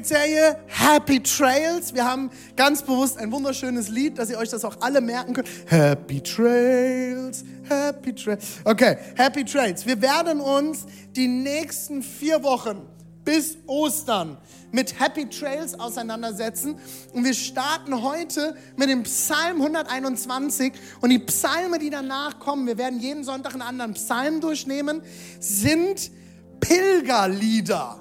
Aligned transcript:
Predigtserie 0.00 0.56
Happy 0.66 1.20
Trails. 1.20 1.92
Wir 1.92 2.04
haben 2.04 2.30
ganz 2.56 2.82
bewusst 2.82 3.18
ein 3.18 3.30
wunderschönes 3.30 3.90
Lied, 3.90 4.18
dass 4.18 4.30
ihr 4.30 4.38
euch 4.38 4.48
das 4.48 4.64
auch 4.64 4.80
alle 4.80 5.02
merken 5.02 5.34
könnt. 5.34 5.48
Happy 5.66 6.22
Trails, 6.22 7.44
Happy 7.68 8.14
Trails. 8.14 8.42
Okay, 8.64 8.96
Happy 9.16 9.44
Trails. 9.44 9.84
Wir 9.84 10.00
werden 10.00 10.40
uns 10.40 10.86
die 11.14 11.28
nächsten 11.28 12.02
vier 12.02 12.42
Wochen 12.42 12.80
bis 13.24 13.58
Ostern 13.66 14.38
mit 14.72 14.98
Happy 14.98 15.28
Trails 15.28 15.78
auseinandersetzen. 15.78 16.76
Und 17.12 17.24
wir 17.24 17.34
starten 17.34 18.02
heute 18.02 18.56
mit 18.76 18.88
dem 18.88 19.02
Psalm 19.02 19.60
121. 19.60 20.72
Und 21.02 21.10
die 21.10 21.18
Psalme, 21.18 21.78
die 21.78 21.90
danach 21.90 22.38
kommen, 22.38 22.66
wir 22.66 22.78
werden 22.78 23.00
jeden 23.00 23.22
Sonntag 23.22 23.52
einen 23.52 23.62
anderen 23.62 23.92
Psalm 23.94 24.40
durchnehmen, 24.40 25.02
sind 25.40 26.10
Pilgerlieder. 26.60 28.00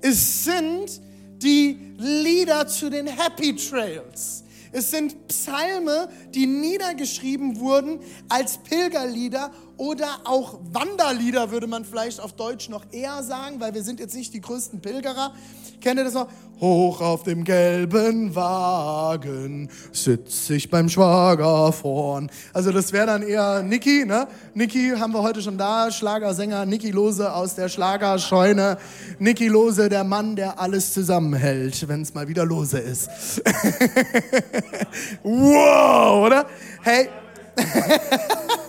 Es 0.00 0.44
sind 0.44 1.00
die 1.44 1.78
Lieder 1.98 2.66
zu 2.66 2.90
den 2.90 3.06
Happy 3.06 3.54
Trails. 3.54 4.42
Es 4.72 4.90
sind 4.90 5.28
Psalme, 5.28 6.08
die 6.30 6.46
niedergeschrieben 6.46 7.60
wurden 7.60 8.00
als 8.28 8.58
Pilgerlieder 8.58 9.52
oder 9.76 10.20
auch 10.24 10.58
Wanderlieder, 10.72 11.50
würde 11.50 11.66
man 11.66 11.84
vielleicht 11.84 12.20
auf 12.20 12.32
Deutsch 12.32 12.68
noch 12.68 12.84
eher 12.92 13.22
sagen, 13.22 13.60
weil 13.60 13.74
wir 13.74 13.82
sind 13.82 14.00
jetzt 14.00 14.14
nicht 14.14 14.32
die 14.34 14.40
größten 14.40 14.80
Pilgerer. 14.80 15.32
Kennt 15.80 15.98
ihr 15.98 16.04
das 16.04 16.14
noch? 16.14 16.28
Hoch 16.60 17.00
auf 17.00 17.24
dem 17.24 17.44
gelben 17.44 18.34
Wagen 18.34 19.68
sitze 19.92 20.54
ich 20.54 20.70
beim 20.70 20.88
Schwager 20.88 21.72
vorn. 21.72 22.30
Also 22.52 22.70
das 22.70 22.92
wäre 22.92 23.06
dann 23.06 23.22
eher 23.22 23.62
Niki, 23.62 24.04
ne? 24.06 24.28
Niki 24.54 24.92
haben 24.98 25.12
wir 25.12 25.22
heute 25.22 25.42
schon 25.42 25.58
da, 25.58 25.90
Schlagersänger 25.90 26.64
Niki 26.64 26.90
Lose 26.90 27.32
aus 27.34 27.56
der 27.56 27.68
Schlagerscheune. 27.68 28.78
Niki 29.18 29.48
Lose, 29.48 29.88
der 29.88 30.04
Mann, 30.04 30.36
der 30.36 30.60
alles 30.60 30.94
zusammenhält, 30.94 31.86
wenn 31.88 32.02
es 32.02 32.14
mal 32.14 32.28
wieder 32.28 32.46
lose 32.46 32.78
ist. 32.78 33.10
wow, 35.22 36.26
oder? 36.26 36.46
Hey. 36.82 37.08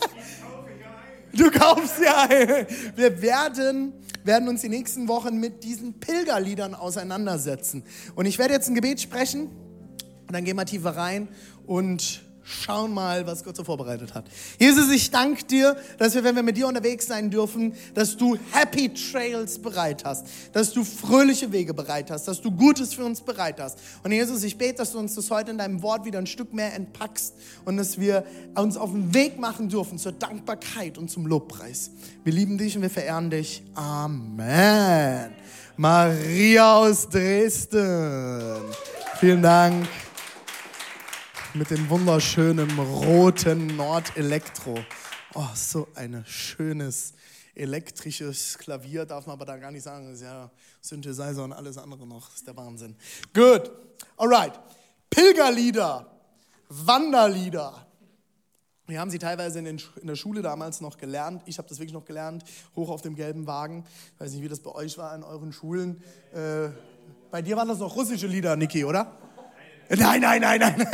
Du 1.36 1.52
kaufst 1.52 2.00
ja. 2.03 2.30
Wir 2.95 3.22
werden, 3.22 3.94
werden 4.23 4.47
uns 4.47 4.61
die 4.61 4.69
nächsten 4.69 5.08
Wochen 5.08 5.38
mit 5.39 5.64
diesen 5.64 6.00
Pilgerliedern 6.00 6.73
auseinandersetzen. 6.73 7.83
Und 8.16 8.25
ich 8.25 8.39
werde 8.39 8.53
jetzt 8.53 8.69
ein 8.69 8.75
Gebet 8.75 9.02
sprechen 9.02 9.50
und 10.28 10.31
dann 10.31 10.45
gehen 10.45 10.56
wir 10.56 10.66
tiefer 10.66 10.95
rein 10.95 11.28
und 11.67 12.25
schauen 12.45 12.93
mal, 12.93 13.25
was 13.25 13.43
Gott 13.43 13.55
so 13.57 13.63
vorbereitet 13.63 14.13
hat. 14.13 14.25
Jesus, 14.59 14.91
ich 14.91 15.09
danke 15.09 15.43
dir, 15.45 15.75
dass 15.97 16.13
wir, 16.13 16.23
wenn 16.23 16.35
wir 16.35 16.43
mit 16.43 16.55
dir 16.55 16.67
unterwegs 16.67 17.07
sein 17.07 17.31
dürfen, 17.31 17.73
dass 17.95 18.15
du 18.15 18.38
Happy 18.51 18.93
Trails 18.93 19.59
bereit 19.59 20.05
hast, 20.05 20.27
dass 20.53 20.71
du 20.71 20.83
fröhliche 20.83 21.51
Wege 21.51 21.73
bereit 21.73 22.11
hast, 22.11 22.27
dass 22.27 22.41
du 22.41 22.51
Gutes 22.51 22.93
für 22.93 23.03
uns 23.03 23.21
bereit 23.21 23.59
hast. 23.59 23.79
Und 24.03 24.11
Jesus, 24.11 24.43
ich 24.43 24.57
bete, 24.57 24.75
dass 24.75 24.91
du 24.91 24.99
uns 24.99 25.16
das 25.16 25.31
heute 25.31 25.51
in 25.51 25.57
deinem 25.57 25.81
Wort 25.81 26.05
wieder 26.05 26.19
ein 26.19 26.27
Stück 26.27 26.53
mehr 26.53 26.73
entpackst 26.75 27.33
und 27.66 27.77
dass 27.77 27.99
wir 27.99 28.23
uns 28.53 28.77
auf 28.77 28.91
den 28.91 29.13
Weg 29.16 29.39
machen 29.39 29.67
dürfen 29.67 29.97
zur 29.97 30.11
Dankbarkeit 30.11 30.99
und 30.99 31.09
zum 31.09 31.25
Lobpreis. 31.25 31.89
Wir 32.23 32.34
lieben 32.34 32.59
dich 32.59 32.75
und 32.75 32.84
wir 32.84 32.91
verehren 32.91 33.31
dich. 33.31 33.63
Amen. 33.73 35.31
Maria 35.78 36.75
aus 36.75 37.09
Dresden. 37.09 38.61
Vielen 39.19 39.41
Dank 39.41 39.88
mit 41.55 41.69
dem 41.69 41.89
wunderschönen 41.89 42.69
roten 42.77 43.77
Nord 43.77 44.17
Elektro. 44.17 44.77
Oh, 45.35 45.47
so 45.53 45.88
ein 45.95 46.25
schönes 46.27 47.13
elektrisches 47.53 48.57
Klavier, 48.57 49.05
darf 49.05 49.25
man 49.25 49.35
aber 49.35 49.45
da 49.45 49.55
gar 49.55 49.71
nicht 49.71 49.83
sagen. 49.83 50.05
Das 50.05 50.16
ist 50.16 50.23
ja 50.23 50.51
Synthesizer 50.81 51.45
und 51.45 51.53
alles 51.53 51.77
andere 51.77 52.05
noch. 52.05 52.27
Das 52.27 52.38
ist 52.38 52.47
der 52.47 52.57
Wahnsinn. 52.57 52.97
Gut, 53.33 53.71
alright. 54.17 54.59
Pilgerlieder, 55.09 56.05
Wanderlieder. 56.67 57.87
Wir 58.87 58.99
haben 58.99 59.09
sie 59.09 59.19
teilweise 59.19 59.59
in, 59.59 59.66
den, 59.66 59.81
in, 60.01 60.07
der 60.07 60.16
Schule 60.16 60.41
damals 60.41 60.81
noch 60.81 60.97
gelernt. 60.97 61.41
Ich 61.45 61.57
habe 61.57 61.69
das 61.69 61.79
wirklich 61.79 61.93
noch 61.93 62.05
gelernt, 62.05 62.43
hoch 62.75 62.89
auf 62.89 63.01
dem 63.01 63.16
gelben 63.16 63.47
Wagen. 63.47 63.85
Ich 64.13 64.19
weiß 64.19 64.31
nicht, 64.33 64.43
wie 64.43 64.49
das 64.49 64.59
bei 64.59 64.72
euch 64.72 64.97
war 64.97 65.16
in 65.16 65.23
euren 65.23 65.53
Schulen. 65.53 66.03
Äh, 66.33 66.69
bei 67.31 67.41
dir 67.41 67.55
waren 67.55 67.69
das 67.69 67.79
noch 67.79 67.95
russische 67.95 68.27
Lieder, 68.27 68.57
Niki, 68.57 68.83
oder? 68.83 69.25
Nein, 69.90 70.22
nein, 70.22 70.41
nein, 70.41 70.59
nein. 70.59 70.88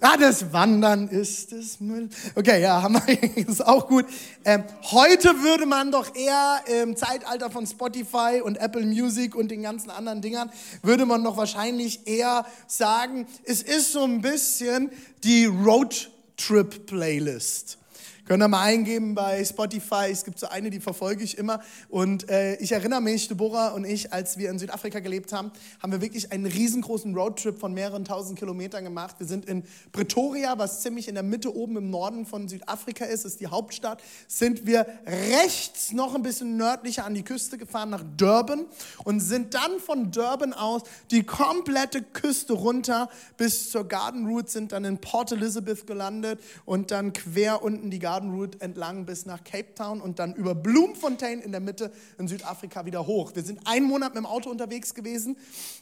Ah, 0.00 0.16
das 0.18 0.52
Wandern 0.52 1.08
ist 1.08 1.52
es 1.52 1.80
Müll. 1.80 2.10
Okay, 2.34 2.60
ja, 2.60 2.82
haben 2.82 3.00
wir, 3.06 3.36
ist 3.48 3.64
auch 3.66 3.88
gut. 3.88 4.04
Ähm, 4.44 4.62
heute 4.92 5.42
würde 5.42 5.64
man 5.64 5.90
doch 5.90 6.14
eher 6.14 6.60
im 6.82 6.96
Zeitalter 6.96 7.50
von 7.50 7.66
Spotify 7.66 8.42
und 8.44 8.58
Apple 8.58 8.84
Music 8.84 9.34
und 9.34 9.50
den 9.50 9.62
ganzen 9.62 9.88
anderen 9.90 10.20
Dingern, 10.20 10.50
würde 10.82 11.06
man 11.06 11.24
doch 11.24 11.38
wahrscheinlich 11.38 12.06
eher 12.06 12.44
sagen, 12.66 13.26
es 13.44 13.62
ist 13.62 13.92
so 13.92 14.04
ein 14.04 14.20
bisschen 14.20 14.90
die 15.24 15.46
Roadtrip-Playlist. 15.46 17.78
Könnt 18.26 18.42
ihr 18.42 18.48
mal 18.48 18.62
eingeben 18.62 19.14
bei 19.14 19.44
Spotify. 19.44 20.08
Es 20.10 20.24
gibt 20.24 20.40
so 20.40 20.48
eine, 20.48 20.68
die 20.68 20.80
verfolge 20.80 21.22
ich 21.22 21.38
immer. 21.38 21.60
Und 21.88 22.28
äh, 22.28 22.56
ich 22.56 22.72
erinnere 22.72 23.00
mich, 23.00 23.28
Deborah 23.28 23.68
und 23.68 23.84
ich, 23.84 24.12
als 24.12 24.36
wir 24.36 24.50
in 24.50 24.58
Südafrika 24.58 24.98
gelebt 24.98 25.32
haben, 25.32 25.52
haben 25.80 25.92
wir 25.92 26.00
wirklich 26.00 26.32
einen 26.32 26.44
riesengroßen 26.44 27.14
Roadtrip 27.14 27.60
von 27.60 27.72
mehreren 27.72 28.04
tausend 28.04 28.36
Kilometern 28.36 28.82
gemacht. 28.82 29.14
Wir 29.20 29.28
sind 29.28 29.44
in 29.44 29.62
Pretoria, 29.92 30.58
was 30.58 30.82
ziemlich 30.82 31.06
in 31.06 31.14
der 31.14 31.22
Mitte 31.22 31.54
oben 31.54 31.76
im 31.76 31.88
Norden 31.88 32.26
von 32.26 32.48
Südafrika 32.48 33.04
ist, 33.04 33.24
ist 33.24 33.38
die 33.38 33.46
Hauptstadt. 33.46 34.02
Sind 34.26 34.66
wir 34.66 34.86
rechts 35.06 35.92
noch 35.92 36.16
ein 36.16 36.22
bisschen 36.22 36.56
nördlicher 36.56 37.04
an 37.04 37.14
die 37.14 37.22
Küste 37.22 37.58
gefahren 37.58 37.90
nach 37.90 38.02
Durban 38.16 38.64
und 39.04 39.20
sind 39.20 39.54
dann 39.54 39.78
von 39.78 40.10
Durban 40.10 40.52
aus 40.52 40.82
die 41.12 41.22
komplette 41.22 42.02
Küste 42.02 42.54
runter 42.54 43.08
bis 43.36 43.70
zur 43.70 43.86
Garden 43.86 44.26
Route, 44.26 44.50
sind 44.50 44.72
dann 44.72 44.84
in 44.84 44.98
Port 44.98 45.30
Elizabeth 45.30 45.86
gelandet 45.86 46.40
und 46.64 46.90
dann 46.90 47.12
quer 47.12 47.62
unten 47.62 47.88
die 47.88 48.00
Garden 48.00 48.15
Route 48.24 48.60
entlang 48.60 49.06
bis 49.06 49.26
nach 49.26 49.44
Cape 49.44 49.74
Town 49.74 50.00
und 50.00 50.18
dann 50.18 50.34
über 50.34 50.54
Bloemfontein 50.54 51.40
in 51.40 51.52
der 51.52 51.60
Mitte 51.60 51.92
in 52.18 52.28
Südafrika 52.28 52.84
wieder 52.86 53.06
hoch. 53.06 53.32
Wir 53.34 53.42
sind 53.42 53.66
einen 53.66 53.86
Monat 53.86 54.14
mit 54.14 54.24
dem 54.24 54.26
Auto 54.26 54.50
unterwegs 54.50 54.94
gewesen 54.94 55.36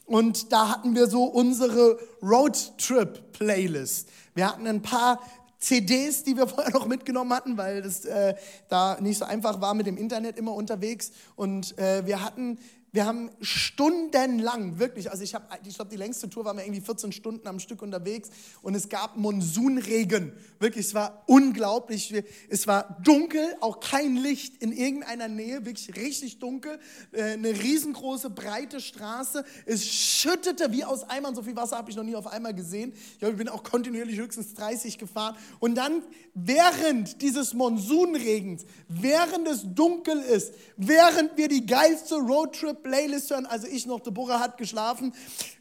und 0.07 0.53
da 0.53 0.69
hatten 0.69 0.95
wir 0.95 1.07
so 1.07 1.25
unsere 1.25 1.99
Roadtrip-Playlist. 2.23 4.09
Wir 4.35 4.49
hatten 4.49 4.67
ein 4.67 4.83
paar 4.83 5.21
CDs, 5.59 6.25
die 6.25 6.37
wir 6.37 6.47
vorher 6.49 6.73
noch 6.73 6.87
mitgenommen 6.87 7.33
hatten, 7.33 7.57
weil 7.57 7.83
das 7.83 8.05
äh, 8.05 8.35
da 8.69 8.99
nicht 9.01 9.19
so 9.19 9.25
einfach 9.25 9.61
war 9.61 9.75
mit 9.75 9.87
dem 9.87 9.97
Internet 9.97 10.39
immer 10.39 10.55
unterwegs. 10.55 11.13
Und 11.37 11.77
äh, 11.79 12.07
wir 12.07 12.23
hatten 12.23 12.59
wir 12.95 13.07
haben 13.07 13.29
stundenlang, 13.41 14.79
wirklich, 14.79 15.11
also 15.11 15.25
ich 15.25 15.35
habe, 15.35 15.47
ich 15.67 15.75
glaube, 15.75 15.91
die 15.91 15.97
längste 15.97 16.31
Tour 16.31 16.45
waren 16.45 16.59
wir 16.59 16.65
irgendwie 16.65 16.81
14 16.81 17.11
Stunden 17.11 17.49
am 17.49 17.59
Stück 17.59 17.83
unterwegs 17.83 18.31
und 18.63 18.77
es 18.77 18.89
gab 18.89 19.17
Monsunregen. 19.17 20.33
Wirklich, 20.61 20.87
es 20.87 20.95
war 20.95 21.25
unglaublich. 21.27 22.15
Es 22.49 22.69
war 22.69 22.97
dunkel, 23.03 23.57
auch 23.61 23.81
kein 23.81 24.15
Licht 24.15 24.63
in 24.63 24.71
irgendeiner 24.71 25.27
Nähe, 25.27 25.67
wirklich 25.67 25.97
richtig 25.97 26.39
dunkel. 26.39 26.79
Äh, 27.11 27.33
eine 27.33 27.49
riesengroße, 27.49 28.31
breite 28.31 28.81
Straße. 28.81 29.45
Es 29.67 29.85
schüttete 29.85 30.71
wie 30.71 30.85
aus 30.85 31.03
Eimern, 31.03 31.35
so 31.35 31.43
viel 31.43 31.57
Wasser 31.57 31.77
habe 31.77 31.91
ich 31.91 31.97
noch 31.97 32.05
nie 32.05 32.15
auf 32.15 32.29
einmal 32.29 32.55
gesehen. 32.55 32.93
Ich 32.95 33.19
glaube, 33.19 33.33
ich 33.33 33.39
bin 33.39 33.49
auch 33.49 33.65
kontinuierlich 33.65 34.21
höchstens 34.21 34.55
30 34.55 34.99
gefahren. 34.99 35.35
Und 35.59 35.75
dann 35.75 36.05
während 36.33 37.21
dieses 37.23 37.55
Monsunregens, 37.55 38.65
während 38.87 39.49
es 39.49 39.65
dunkel 39.75 40.21
ist, 40.21 40.55
während 40.77 41.37
wir 41.37 41.49
die 41.49 41.67
geilste 41.67 42.15
Roadtrip 42.15 42.84
Playlist 42.85 43.31
hören, 43.31 43.47
also 43.47 43.67
ich 43.67 43.87
noch, 43.87 44.01
Deborah 44.01 44.39
hat 44.39 44.59
geschlafen, 44.59 45.13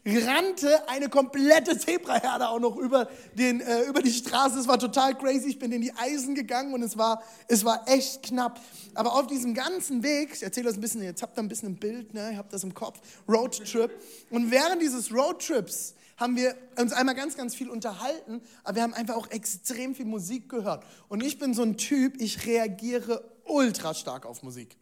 rannte 0.06 0.88
eine 0.88 1.08
komplette 1.08 1.76
Zebraherde 1.76 2.48
auch 2.48 2.60
noch 2.60 2.76
über, 2.76 3.08
den, 3.32 3.60
äh, 3.60 3.82
über 3.84 4.02
die 4.02 4.12
Straße. 4.12 4.60
Es 4.60 4.68
war 4.68 4.78
total 4.78 5.16
crazy. 5.16 5.48
Ich 5.48 5.58
bin 5.58 5.72
in 5.72 5.80
die 5.80 5.92
Eisen 5.94 6.34
gegangen 6.34 6.74
und 6.74 6.82
es 6.82 6.96
war, 6.96 7.22
es 7.48 7.64
war 7.64 7.88
echt 7.88 8.22
knapp. 8.22 8.60
Aber 8.94 9.14
auf 9.14 9.26
diesem 9.26 9.54
ganzen 9.54 10.02
Weg, 10.02 10.34
ich 10.34 10.42
erzähle 10.42 10.66
das 10.66 10.76
ein 10.76 10.82
bisschen, 10.82 11.02
jetzt 11.02 11.22
habt 11.22 11.36
ihr 11.38 11.42
ein 11.42 11.48
bisschen 11.48 11.70
ein 11.70 11.76
Bild, 11.76 12.14
ne? 12.14 12.32
ihr 12.32 12.38
habt 12.38 12.52
das 12.52 12.62
im 12.62 12.74
Kopf, 12.74 13.00
Roadtrip. 13.26 13.90
Und 14.30 14.50
während 14.50 14.82
dieses 14.82 15.10
Roadtrips 15.10 15.94
haben 16.18 16.36
wir 16.36 16.54
uns 16.78 16.92
einmal 16.92 17.14
ganz, 17.14 17.36
ganz 17.36 17.54
viel 17.54 17.70
unterhalten, 17.70 18.42
aber 18.62 18.76
wir 18.76 18.82
haben 18.82 18.94
einfach 18.94 19.16
auch 19.16 19.30
extrem 19.30 19.94
viel 19.94 20.04
Musik 20.04 20.48
gehört. 20.48 20.84
Und 21.08 21.22
ich 21.22 21.38
bin 21.38 21.54
so 21.54 21.62
ein 21.62 21.76
Typ, 21.78 22.20
ich 22.20 22.46
reagiere 22.46 23.24
ultra 23.44 23.94
stark 23.94 24.26
auf 24.26 24.42
Musik. 24.42 24.76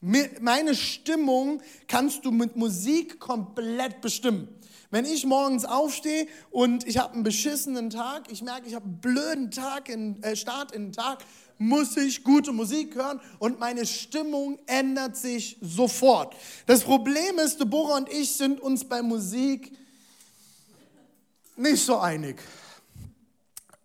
Meine 0.00 0.74
Stimmung 0.74 1.62
kannst 1.88 2.24
du 2.24 2.30
mit 2.30 2.56
Musik 2.56 3.18
komplett 3.20 4.00
bestimmen. 4.00 4.48
Wenn 4.90 5.06
ich 5.06 5.26
morgens 5.26 5.64
aufstehe 5.64 6.28
und 6.50 6.86
ich 6.86 6.98
habe 6.98 7.14
einen 7.14 7.24
beschissenen 7.24 7.90
Tag, 7.90 8.30
ich 8.30 8.42
merke, 8.42 8.68
ich 8.68 8.74
habe 8.74 8.84
einen 8.84 9.00
blöden 9.00 9.50
Tag 9.50 9.88
in, 9.88 10.22
äh, 10.22 10.36
Start 10.36 10.72
in 10.72 10.86
den 10.86 10.92
Tag, 10.92 11.18
muss 11.58 11.96
ich 11.96 12.22
gute 12.22 12.52
Musik 12.52 12.94
hören 12.94 13.20
und 13.38 13.58
meine 13.58 13.86
Stimmung 13.86 14.58
ändert 14.66 15.16
sich 15.16 15.56
sofort. 15.60 16.36
Das 16.66 16.82
Problem 16.82 17.38
ist, 17.38 17.60
Deborah 17.60 17.96
und 17.96 18.08
ich 18.08 18.36
sind 18.36 18.60
uns 18.60 18.84
bei 18.84 19.02
Musik 19.02 19.72
nicht 21.56 21.84
so 21.84 21.98
einig. 21.98 22.40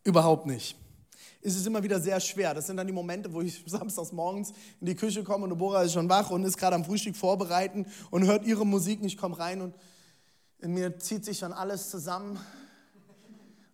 Überhaupt 0.04 0.46
nicht. 0.46 0.79
Es 1.42 1.56
ist 1.56 1.66
immer 1.66 1.82
wieder 1.82 2.00
sehr 2.00 2.20
schwer. 2.20 2.54
Das 2.54 2.68
sind 2.68 2.78
dann 2.78 2.88
die 2.88 2.94
Momente, 2.94 3.32
wo 3.32 3.42
ich 3.42 3.64
samstags 3.68 4.12
morgens 4.12 4.52
in 4.82 4.88
die 4.88 4.96
Küche 4.96 5.24
komme 5.24 5.46
und 5.46 5.52
Deborah 5.52 5.84
ist 5.84 5.94
schon 5.94 6.10
wach 6.10 6.30
und 6.32 6.44
ist 6.44 6.58
gerade 6.58 6.76
am 6.76 6.84
Frühstück 6.84 7.16
vorbereiten 7.16 7.86
und 8.12 8.26
hört 8.26 8.46
ihre 8.46 8.66
Musik 8.66 9.02
und 9.02 9.08
ich 9.08 9.18
komme 9.18 9.40
rein 9.40 9.62
und 9.62 9.76
in 10.60 10.74
mir 10.74 11.00
zieht 11.00 11.24
sich 11.24 11.40
schon 11.40 11.54
alles 11.54 11.90
zusammen. 11.90 12.38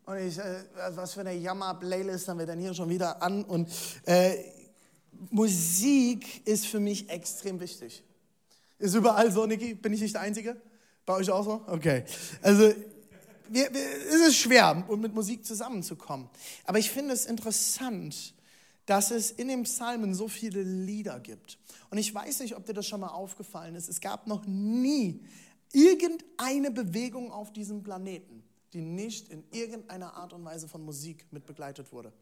Und 0.06 0.18
ich, 0.18 0.38
äh, 0.38 0.64
was 0.92 1.14
für 1.14 1.22
eine 1.22 1.34
Jammer-Playlist 1.34 2.28
haben 2.28 2.38
wir 2.38 2.46
denn 2.46 2.60
hier 2.60 2.76
schon 2.76 2.90
wieder 2.90 3.24
an? 3.24 3.44
Und 3.44 3.70
äh, 4.06 4.36
Musik 5.32 6.46
ist 6.48 6.68
für 6.68 6.80
mich 6.80 7.10
extrem 7.10 7.60
wichtig. 7.60 8.04
Ist 8.78 8.94
überall 8.94 9.32
so, 9.32 9.48
Niki? 9.48 9.74
Bin 9.74 9.94
ich 9.94 10.02
nicht 10.02 10.14
der 10.14 10.22
Einzige? 10.22 10.58
Bei 11.08 11.16
euch 11.16 11.32
auch 11.32 11.44
so? 11.44 11.62
Okay. 11.68 12.04
Also 12.44 12.72
wir, 13.50 13.74
wir, 13.74 13.82
es 14.10 14.28
ist 14.28 14.38
schwer, 14.38 14.86
mit 14.90 15.14
Musik 15.14 15.46
zusammenzukommen. 15.46 16.30
Aber 16.66 16.80
ich 16.80 16.92
finde 16.92 17.14
es 17.14 17.26
interessant, 17.26 18.34
dass 18.86 19.12
es 19.12 19.32
in 19.32 19.48
den 19.48 19.64
Psalmen 19.64 20.14
so 20.14 20.28
viele 20.28 20.62
Lieder 20.62 21.20
gibt. 21.20 21.58
Und 21.90 21.98
ich 21.98 22.14
weiß 22.14 22.40
nicht, 22.40 22.56
ob 22.56 22.66
dir 22.66 22.74
das 22.74 22.88
schon 22.88 23.00
mal 23.00 23.10
aufgefallen 23.10 23.76
ist. 23.76 23.90
Es 23.90 24.02
gab 24.02 24.28
noch 24.28 24.46
nie 24.46 25.22
irgendeine 25.72 26.72
Bewegung 26.72 27.32
auf 27.32 27.52
diesem 27.52 27.84
Planeten, 27.84 28.44
die 28.74 28.82
nicht 28.82 29.30
in 29.30 29.44
irgendeiner 29.52 30.16
Art 30.16 30.34
und 30.34 30.44
Weise 30.46 30.68
von 30.68 30.84
Musik 30.84 31.26
mit 31.32 31.46
begleitet 31.46 31.92
wurde. 31.92 32.14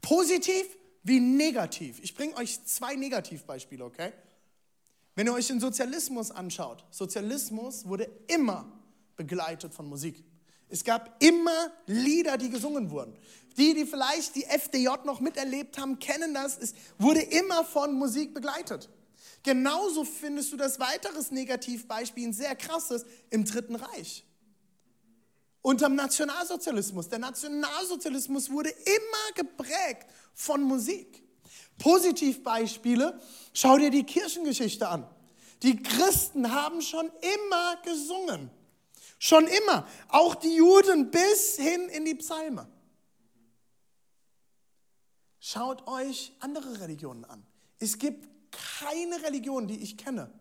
Positiv 0.00 0.66
wie 1.02 1.20
negativ. 1.20 2.00
Ich 2.02 2.14
bringe 2.14 2.36
euch 2.36 2.64
zwei 2.64 2.94
Negativbeispiele, 2.94 3.84
okay? 3.84 4.12
Wenn 5.14 5.26
ihr 5.26 5.34
euch 5.34 5.46
den 5.46 5.60
Sozialismus 5.60 6.30
anschaut, 6.30 6.84
Sozialismus 6.90 7.86
wurde 7.86 8.10
immer 8.26 8.66
begleitet 9.16 9.72
von 9.72 9.86
Musik. 9.86 10.24
Es 10.74 10.82
gab 10.82 11.22
immer 11.22 11.70
Lieder, 11.86 12.36
die 12.36 12.50
gesungen 12.50 12.90
wurden. 12.90 13.16
Die, 13.56 13.74
die 13.74 13.86
vielleicht 13.86 14.34
die 14.34 14.42
FDJ 14.42 14.88
noch 15.04 15.20
miterlebt 15.20 15.78
haben, 15.78 16.00
kennen 16.00 16.34
das. 16.34 16.58
Es 16.58 16.74
wurde 16.98 17.20
immer 17.20 17.64
von 17.64 17.94
Musik 17.94 18.34
begleitet. 18.34 18.88
Genauso 19.44 20.04
findest 20.04 20.52
du 20.52 20.56
das 20.56 20.80
weiteres 20.80 21.30
Negativbeispiel, 21.30 22.26
ein 22.26 22.32
sehr 22.32 22.56
krasses, 22.56 23.04
im 23.30 23.44
Dritten 23.44 23.76
Reich. 23.76 24.24
Unterm 25.62 25.94
Nationalsozialismus. 25.94 27.08
Der 27.08 27.20
Nationalsozialismus 27.20 28.50
wurde 28.50 28.70
immer 28.70 29.32
geprägt 29.36 30.08
von 30.34 30.60
Musik. 30.60 31.22
Positivbeispiele, 31.78 33.20
schau 33.52 33.78
dir 33.78 33.90
die 33.90 34.02
Kirchengeschichte 34.02 34.88
an. 34.88 35.06
Die 35.62 35.80
Christen 35.80 36.52
haben 36.52 36.82
schon 36.82 37.12
immer 37.20 37.76
gesungen. 37.84 38.50
Schon 39.18 39.46
immer. 39.46 39.86
Auch 40.08 40.34
die 40.34 40.54
Juden 40.54 41.10
bis 41.10 41.56
hin 41.56 41.88
in 41.88 42.04
die 42.04 42.14
Psalme. 42.14 42.68
Schaut 45.40 45.86
euch 45.86 46.32
andere 46.40 46.80
Religionen 46.80 47.24
an. 47.24 47.44
Es 47.78 47.98
gibt 47.98 48.28
keine 48.50 49.22
Religion, 49.22 49.68
die 49.68 49.78
ich 49.78 49.98
kenne, 49.98 50.32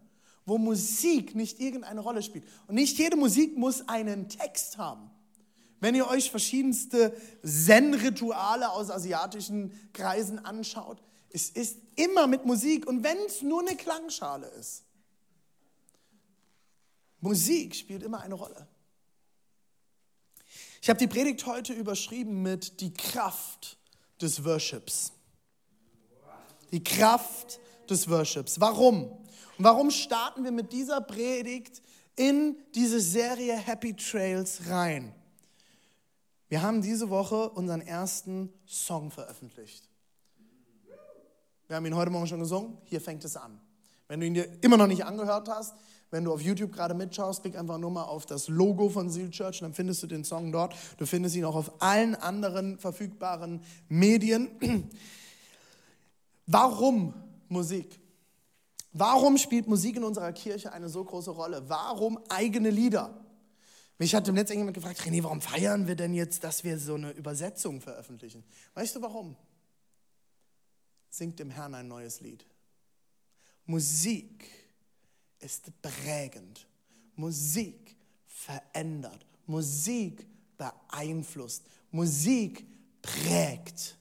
wo 0.45 0.57
Musik 0.57 1.35
nicht 1.35 1.59
irgendeine 1.59 1.99
Rolle 1.99 2.23
spielt. 2.23 2.45
Und 2.67 2.75
nicht 2.75 2.97
jede 2.97 3.17
Musik 3.17 3.57
muss 3.57 3.87
einen 3.89 4.29
Text 4.29 4.77
haben. 4.77 5.09
Wenn 5.79 5.95
ihr 5.95 6.07
euch 6.07 6.31
verschiedenste 6.31 7.13
Zen-Rituale 7.43 8.71
aus 8.71 8.89
asiatischen 8.89 9.77
Kreisen 9.91 10.39
anschaut, 10.39 11.03
es 11.29 11.49
ist 11.49 11.79
immer 11.97 12.27
mit 12.27 12.45
Musik 12.45 12.87
und 12.87 13.03
wenn 13.03 13.17
es 13.27 13.41
nur 13.41 13.61
eine 13.61 13.75
Klangschale 13.75 14.47
ist. 14.47 14.83
Musik 17.23 17.73
spielt 17.73 18.03
immer 18.03 18.19
eine 18.19 18.33
Rolle. 18.33 18.67
Ich 20.81 20.89
habe 20.89 20.99
die 20.99 21.07
Predigt 21.07 21.45
heute 21.45 21.71
überschrieben 21.71 22.41
mit 22.41 22.81
die 22.81 22.93
Kraft 22.93 23.77
des 24.21 24.43
Worships. 24.43 25.13
Die 26.73 26.83
Kraft 26.83 27.61
des 27.89 28.09
Worships. 28.09 28.59
Warum? 28.59 29.03
Und 29.03 29.63
warum 29.63 29.89
starten 29.89 30.43
wir 30.43 30.51
mit 30.51 30.73
dieser 30.73 30.99
Predigt 30.99 31.81
in 32.17 32.57
diese 32.75 32.99
Serie 32.99 33.55
Happy 33.55 33.95
Trails 33.95 34.67
rein? 34.67 35.15
Wir 36.49 36.61
haben 36.61 36.81
diese 36.81 37.09
Woche 37.09 37.51
unseren 37.51 37.79
ersten 37.79 38.51
Song 38.65 39.11
veröffentlicht. 39.11 39.87
Wir 41.67 41.77
haben 41.77 41.85
ihn 41.85 41.95
heute 41.95 42.11
Morgen 42.11 42.27
schon 42.27 42.41
gesungen. 42.41 42.77
Hier 42.83 42.99
fängt 42.99 43.23
es 43.23 43.37
an. 43.37 43.61
Wenn 44.09 44.19
du 44.19 44.25
ihn 44.25 44.33
dir 44.33 44.61
immer 44.61 44.75
noch 44.75 44.87
nicht 44.87 45.05
angehört 45.05 45.47
hast, 45.47 45.73
wenn 46.13 46.25
du 46.25 46.31
auf 46.31 46.42
YouTube 46.42 46.71
gerade 46.71 46.94
mitschaust, 46.94 47.42
klick 47.42 47.57
einfach 47.57 47.80
nur 47.80 47.89
mal 47.89 48.04
auf 48.04 48.27
das 48.27 48.48
Logo 48.48 48.88
von 48.88 49.10
Seal 49.10 49.31
Church, 49.31 49.62
dann 49.62 49.74
findest 49.74 50.04
du 50.04 50.07
den 50.07 50.24
Song 50.24 50.51
dort. 50.51 50.75
Du 50.98 51.07
findest 51.07 51.36
ihn 51.36 51.44
auch 51.44 51.56
auf 51.56 51.81
allen 51.81 52.13
anderen 52.13 52.77
verfügbaren 52.77 53.62
Medien. 53.89 54.92
Warum 56.45 57.15
Musik? 57.50 58.00
Warum 58.92 59.39
spielt 59.39 59.68
Musik 59.68 59.95
in 59.95 60.04
unserer 60.04 60.31
Kirche 60.33 60.71
eine 60.71 60.88
so 60.88 61.04
große 61.04 61.31
Rolle? 61.31 61.68
Warum 61.68 62.19
eigene 62.30 62.69
Lieder? 62.69 63.19
Mich 63.98 64.13
hat 64.13 64.27
im 64.27 64.36
Netz 64.36 64.51
jemand 64.51 64.75
gefragt, 64.75 65.01
René, 65.01 65.24
warum 65.24 65.42
feiern 65.42 65.88
wir 65.88 65.95
denn 65.95 66.13
jetzt, 66.13 66.44
dass 66.44 66.63
wir 66.63 66.77
so 66.77 66.94
eine 66.94 67.10
Übersetzung 67.10 67.81
veröffentlichen? 67.81 68.44
Weißt 68.75 68.95
du 68.95 69.01
warum? 69.01 69.36
Singt 71.10 71.39
dem 71.39 71.50
Herrn 71.50 71.74
ein 71.74 71.88
neues 71.88 72.21
Lied. 72.21 72.45
Musik 73.65 74.62
ist 75.43 75.71
prägend. 75.81 76.67
Musik 77.15 77.95
verändert. 78.25 79.25
Musik 79.45 80.25
beeinflusst. 80.57 81.63
Musik 81.91 82.65
prägt. 83.01 83.97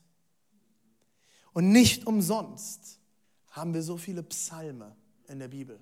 Und 1.53 1.71
nicht 1.71 2.07
umsonst 2.07 2.99
haben 3.51 3.73
wir 3.73 3.83
so 3.83 3.97
viele 3.97 4.23
Psalme 4.23 4.95
in 5.27 5.39
der 5.39 5.47
Bibel, 5.47 5.79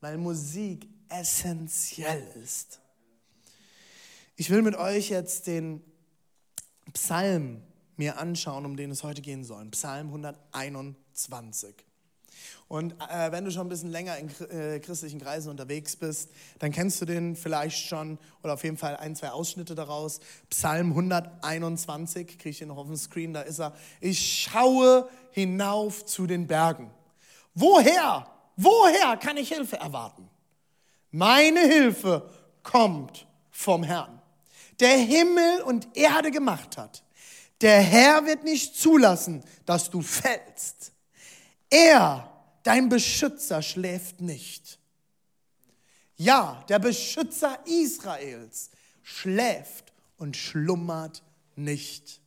weil 0.00 0.18
Musik 0.18 0.86
essentiell 1.08 2.26
ist. 2.42 2.80
Ich 4.36 4.50
will 4.50 4.62
mit 4.62 4.74
euch 4.74 5.10
jetzt 5.10 5.46
den 5.46 5.82
Psalm 6.92 7.62
mir 7.96 8.18
anschauen, 8.18 8.64
um 8.64 8.76
den 8.76 8.90
es 8.90 9.02
heute 9.02 9.22
gehen 9.22 9.44
soll. 9.44 9.66
Psalm 9.70 10.08
121. 10.08 11.74
Und 12.68 12.94
äh, 13.08 13.32
wenn 13.32 13.44
du 13.44 13.50
schon 13.50 13.66
ein 13.66 13.68
bisschen 13.68 13.90
länger 13.90 14.16
in 14.18 14.30
äh, 14.50 14.78
christlichen 14.80 15.20
Kreisen 15.20 15.50
unterwegs 15.50 15.96
bist, 15.96 16.30
dann 16.58 16.70
kennst 16.70 17.00
du 17.00 17.04
den 17.04 17.36
vielleicht 17.36 17.86
schon 17.86 18.18
oder 18.42 18.54
auf 18.54 18.64
jeden 18.64 18.76
Fall 18.76 18.96
ein, 18.96 19.16
zwei 19.16 19.30
Ausschnitte 19.30 19.74
daraus. 19.74 20.20
Psalm 20.50 20.90
121, 20.90 22.38
kriege 22.38 22.50
ich 22.50 22.58
hier 22.58 22.66
noch 22.66 22.76
auf 22.76 22.86
dem 22.86 22.96
Screen, 22.96 23.32
da 23.32 23.42
ist 23.42 23.58
er. 23.58 23.74
Ich 24.00 24.42
schaue 24.42 25.08
hinauf 25.32 26.04
zu 26.06 26.26
den 26.26 26.46
Bergen. 26.46 26.90
Woher, 27.54 28.26
woher 28.56 29.16
kann 29.16 29.36
ich 29.36 29.48
Hilfe 29.48 29.76
erwarten? 29.76 30.28
Meine 31.10 31.60
Hilfe 31.60 32.30
kommt 32.62 33.26
vom 33.50 33.82
Herrn, 33.82 34.22
der 34.78 34.96
Himmel 34.96 35.62
und 35.62 35.96
Erde 35.96 36.30
gemacht 36.30 36.76
hat. 36.76 37.02
Der 37.60 37.80
Herr 37.80 38.24
wird 38.24 38.44
nicht 38.44 38.76
zulassen, 38.76 39.44
dass 39.66 39.90
du 39.90 40.00
fällst. 40.00 40.92
Er 41.68 42.29
dein 42.62 42.88
Beschützer 42.88 43.62
schläft 43.62 44.20
nicht. 44.20 44.78
Ja, 46.16 46.64
der 46.68 46.78
Beschützer 46.78 47.58
Israels 47.66 48.70
schläft 49.02 49.92
und 50.18 50.36
schlummert 50.36 51.22
nicht. 51.56 52.20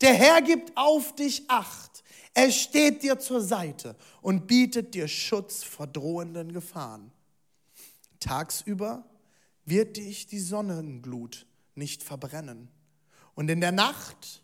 Der 0.00 0.14
Herr 0.14 0.40
gibt 0.40 0.76
auf 0.76 1.14
dich 1.16 1.42
acht. 1.48 2.04
Er 2.32 2.50
steht 2.52 3.02
dir 3.02 3.18
zur 3.18 3.40
Seite 3.40 3.96
und 4.22 4.46
bietet 4.46 4.94
dir 4.94 5.08
Schutz 5.08 5.64
vor 5.64 5.86
drohenden 5.86 6.52
Gefahren. 6.52 7.10
Tagsüber 8.20 9.04
wird 9.64 9.96
dich 9.96 10.26
die 10.26 10.38
Sonnenglut 10.38 11.46
nicht 11.74 12.02
verbrennen. 12.02 12.68
Und 13.34 13.50
in 13.50 13.60
der 13.60 13.72
Nacht 13.72 14.42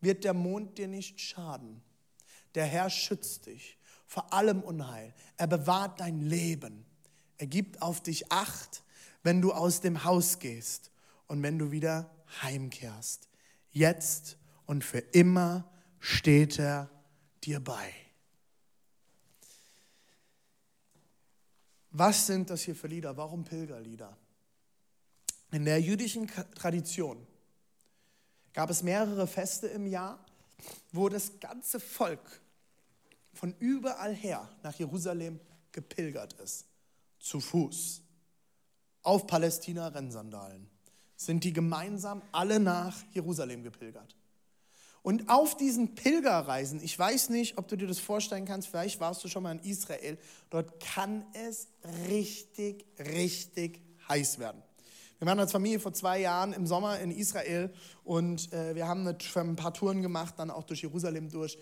wird 0.00 0.24
der 0.24 0.34
Mond 0.34 0.76
dir 0.76 0.88
nicht 0.88 1.20
schaden. 1.20 1.80
Der 2.54 2.66
Herr 2.66 2.90
schützt 2.90 3.46
dich 3.46 3.77
vor 4.08 4.32
allem 4.32 4.62
Unheil. 4.62 5.14
Er 5.36 5.46
bewahrt 5.46 6.00
dein 6.00 6.22
Leben. 6.22 6.84
Er 7.36 7.46
gibt 7.46 7.82
auf 7.82 8.02
dich 8.02 8.32
Acht, 8.32 8.82
wenn 9.22 9.40
du 9.42 9.52
aus 9.52 9.82
dem 9.82 10.02
Haus 10.02 10.38
gehst 10.40 10.90
und 11.26 11.42
wenn 11.42 11.58
du 11.58 11.70
wieder 11.70 12.10
heimkehrst. 12.42 13.28
Jetzt 13.70 14.38
und 14.64 14.82
für 14.82 14.98
immer 14.98 15.70
steht 16.00 16.58
er 16.58 16.90
dir 17.44 17.60
bei. 17.60 17.92
Was 21.90 22.26
sind 22.26 22.48
das 22.48 22.62
hier 22.62 22.74
für 22.74 22.86
Lieder? 22.86 23.16
Warum 23.16 23.44
Pilgerlieder? 23.44 24.16
In 25.50 25.64
der 25.64 25.80
jüdischen 25.80 26.26
Tradition 26.54 27.26
gab 28.54 28.70
es 28.70 28.82
mehrere 28.82 29.26
Feste 29.26 29.66
im 29.66 29.86
Jahr, 29.86 30.24
wo 30.92 31.08
das 31.08 31.40
ganze 31.40 31.78
Volk 31.78 32.40
von 33.32 33.54
überall 33.58 34.14
her 34.14 34.48
nach 34.62 34.74
Jerusalem 34.74 35.40
gepilgert 35.72 36.34
ist. 36.34 36.66
Zu 37.20 37.40
Fuß. 37.40 38.02
Auf 39.02 39.26
Palästina 39.26 39.88
Rennsandalen. 39.88 40.68
Sind 41.16 41.44
die 41.44 41.52
gemeinsam 41.52 42.22
alle 42.32 42.60
nach 42.60 42.96
Jerusalem 43.12 43.62
gepilgert. 43.62 44.14
Und 45.02 45.28
auf 45.28 45.56
diesen 45.56 45.94
Pilgerreisen, 45.94 46.82
ich 46.82 46.98
weiß 46.98 47.30
nicht, 47.30 47.56
ob 47.56 47.68
du 47.68 47.76
dir 47.76 47.86
das 47.86 47.98
vorstellen 47.98 48.44
kannst, 48.44 48.68
vielleicht 48.68 49.00
warst 49.00 49.22
du 49.24 49.28
schon 49.28 49.42
mal 49.42 49.52
in 49.52 49.60
Israel, 49.60 50.18
dort 50.50 50.80
kann 50.80 51.24
es 51.32 51.68
richtig, 52.08 52.84
richtig 52.98 53.80
heiß 54.08 54.38
werden. 54.38 54.62
Wir 55.18 55.26
waren 55.26 55.40
als 55.40 55.52
Familie 55.52 55.80
vor 55.80 55.92
zwei 55.92 56.20
Jahren 56.20 56.52
im 56.52 56.66
Sommer 56.66 57.00
in 57.00 57.10
Israel 57.10 57.72
und 58.04 58.52
äh, 58.52 58.74
wir 58.74 58.86
haben 58.86 59.00
eine, 59.00 59.16
ein 59.34 59.56
paar 59.56 59.74
Touren 59.74 60.02
gemacht, 60.02 60.34
dann 60.36 60.50
auch 60.50 60.64
durch 60.64 60.82
Jerusalem 60.82 61.28
durch. 61.30 61.58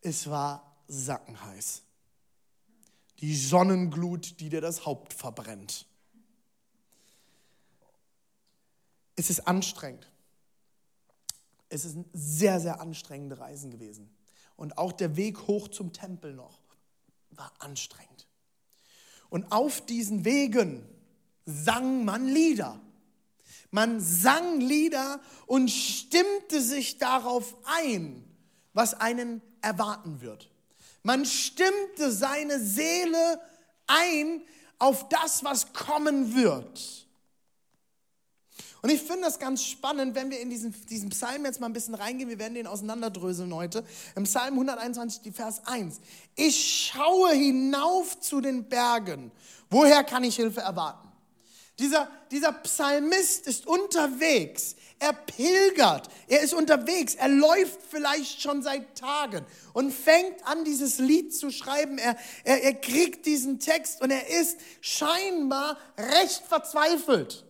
Es 0.00 0.28
war 0.28 0.73
sackenheiß. 0.88 1.82
Die 3.20 3.36
Sonnenglut, 3.36 4.40
die 4.40 4.48
dir 4.48 4.60
das 4.60 4.86
Haupt 4.86 5.12
verbrennt. 5.12 5.86
Es 9.16 9.30
ist 9.30 9.46
anstrengend. 9.46 10.10
Es 11.68 11.84
ist 11.84 11.96
sehr, 12.12 12.60
sehr 12.60 12.80
anstrengende 12.80 13.38
Reisen 13.38 13.70
gewesen. 13.70 14.14
Und 14.56 14.78
auch 14.78 14.92
der 14.92 15.16
Weg 15.16 15.46
hoch 15.46 15.68
zum 15.68 15.92
Tempel 15.92 16.32
noch 16.32 16.58
war 17.30 17.52
anstrengend. 17.58 18.26
Und 19.28 19.50
auf 19.50 19.84
diesen 19.84 20.24
Wegen 20.24 20.88
sang 21.44 22.04
man 22.04 22.26
Lieder. 22.26 22.80
Man 23.70 24.00
sang 24.00 24.60
Lieder 24.60 25.20
und 25.46 25.68
stimmte 25.68 26.60
sich 26.60 26.98
darauf 26.98 27.56
ein, 27.64 28.24
was 28.72 28.94
einen 28.94 29.42
erwarten 29.60 30.20
wird. 30.20 30.50
Man 31.04 31.26
stimmte 31.26 32.10
seine 32.10 32.58
Seele 32.58 33.40
ein 33.86 34.42
auf 34.78 35.08
das, 35.10 35.44
was 35.44 35.72
kommen 35.74 36.34
wird. 36.34 37.04
Und 38.80 38.90
ich 38.90 39.00
finde 39.00 39.22
das 39.22 39.38
ganz 39.38 39.64
spannend, 39.64 40.14
wenn 40.14 40.30
wir 40.30 40.40
in 40.40 40.50
diesen, 40.50 40.74
diesen 40.88 41.10
Psalm 41.10 41.44
jetzt 41.44 41.60
mal 41.60 41.66
ein 41.66 41.72
bisschen 41.74 41.94
reingehen. 41.94 42.28
Wir 42.28 42.38
werden 42.38 42.54
den 42.54 42.66
auseinanderdröseln 42.66 43.54
heute. 43.54 43.84
Im 44.14 44.24
Psalm 44.24 44.54
121, 44.54 45.22
die 45.22 45.32
Vers 45.32 45.66
1. 45.66 46.00
Ich 46.36 46.90
schaue 46.92 47.32
hinauf 47.32 48.18
zu 48.20 48.40
den 48.40 48.68
Bergen. 48.68 49.30
Woher 49.70 50.04
kann 50.04 50.24
ich 50.24 50.36
Hilfe 50.36 50.60
erwarten? 50.60 51.08
Dieser, 51.78 52.10
dieser 52.30 52.52
Psalmist 52.52 53.46
ist 53.46 53.66
unterwegs. 53.66 54.76
Er 55.04 55.12
pilgert. 55.12 56.08
Er 56.28 56.40
ist 56.40 56.54
unterwegs. 56.54 57.14
Er 57.14 57.28
läuft 57.28 57.78
vielleicht 57.90 58.40
schon 58.40 58.62
seit 58.62 58.96
Tagen 58.96 59.44
und 59.74 59.92
fängt 59.92 60.46
an, 60.46 60.64
dieses 60.64 60.98
Lied 60.98 61.36
zu 61.36 61.50
schreiben. 61.50 61.98
Er, 61.98 62.16
er, 62.42 62.62
er 62.62 62.72
kriegt 62.72 63.26
diesen 63.26 63.60
Text 63.60 64.00
und 64.00 64.10
er 64.10 64.30
ist 64.30 64.58
scheinbar 64.80 65.76
recht 65.98 66.44
verzweifelt. 66.48 67.44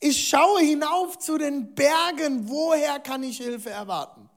Ich 0.00 0.28
schaue 0.28 0.60
hinauf 0.60 1.18
zu 1.18 1.38
den 1.38 1.74
Bergen, 1.74 2.50
woher 2.50 3.00
kann 3.00 3.22
ich 3.22 3.38
Hilfe 3.38 3.70
erwarten? 3.70 4.28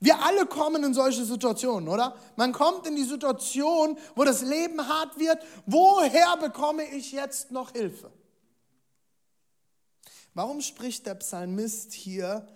Wir 0.00 0.22
alle 0.22 0.44
kommen 0.44 0.84
in 0.84 0.92
solche 0.92 1.24
Situationen, 1.24 1.88
oder? 1.88 2.14
Man 2.36 2.52
kommt 2.52 2.86
in 2.86 2.94
die 2.94 3.04
Situation, 3.04 3.96
wo 4.14 4.24
das 4.24 4.42
Leben 4.42 4.86
hart 4.86 5.18
wird. 5.18 5.38
Woher 5.64 6.36
bekomme 6.36 6.84
ich 6.84 7.12
jetzt 7.12 7.52
noch 7.52 7.72
Hilfe? 7.72 8.12
Warum 10.34 10.60
spricht 10.60 11.06
der 11.06 11.14
Psalmist 11.16 11.92
hier, 11.92 12.46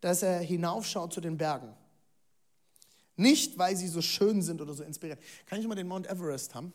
dass 0.00 0.22
er 0.22 0.38
hinaufschaut 0.38 1.12
zu 1.12 1.20
den 1.20 1.36
Bergen? 1.36 1.74
Nicht, 3.16 3.58
weil 3.58 3.76
sie 3.76 3.88
so 3.88 4.02
schön 4.02 4.42
sind 4.42 4.60
oder 4.60 4.74
so 4.74 4.82
inspirierend. 4.82 5.22
Kann 5.46 5.60
ich 5.60 5.66
mal 5.66 5.74
den 5.74 5.88
Mount 5.88 6.08
Everest 6.08 6.54
haben? 6.54 6.72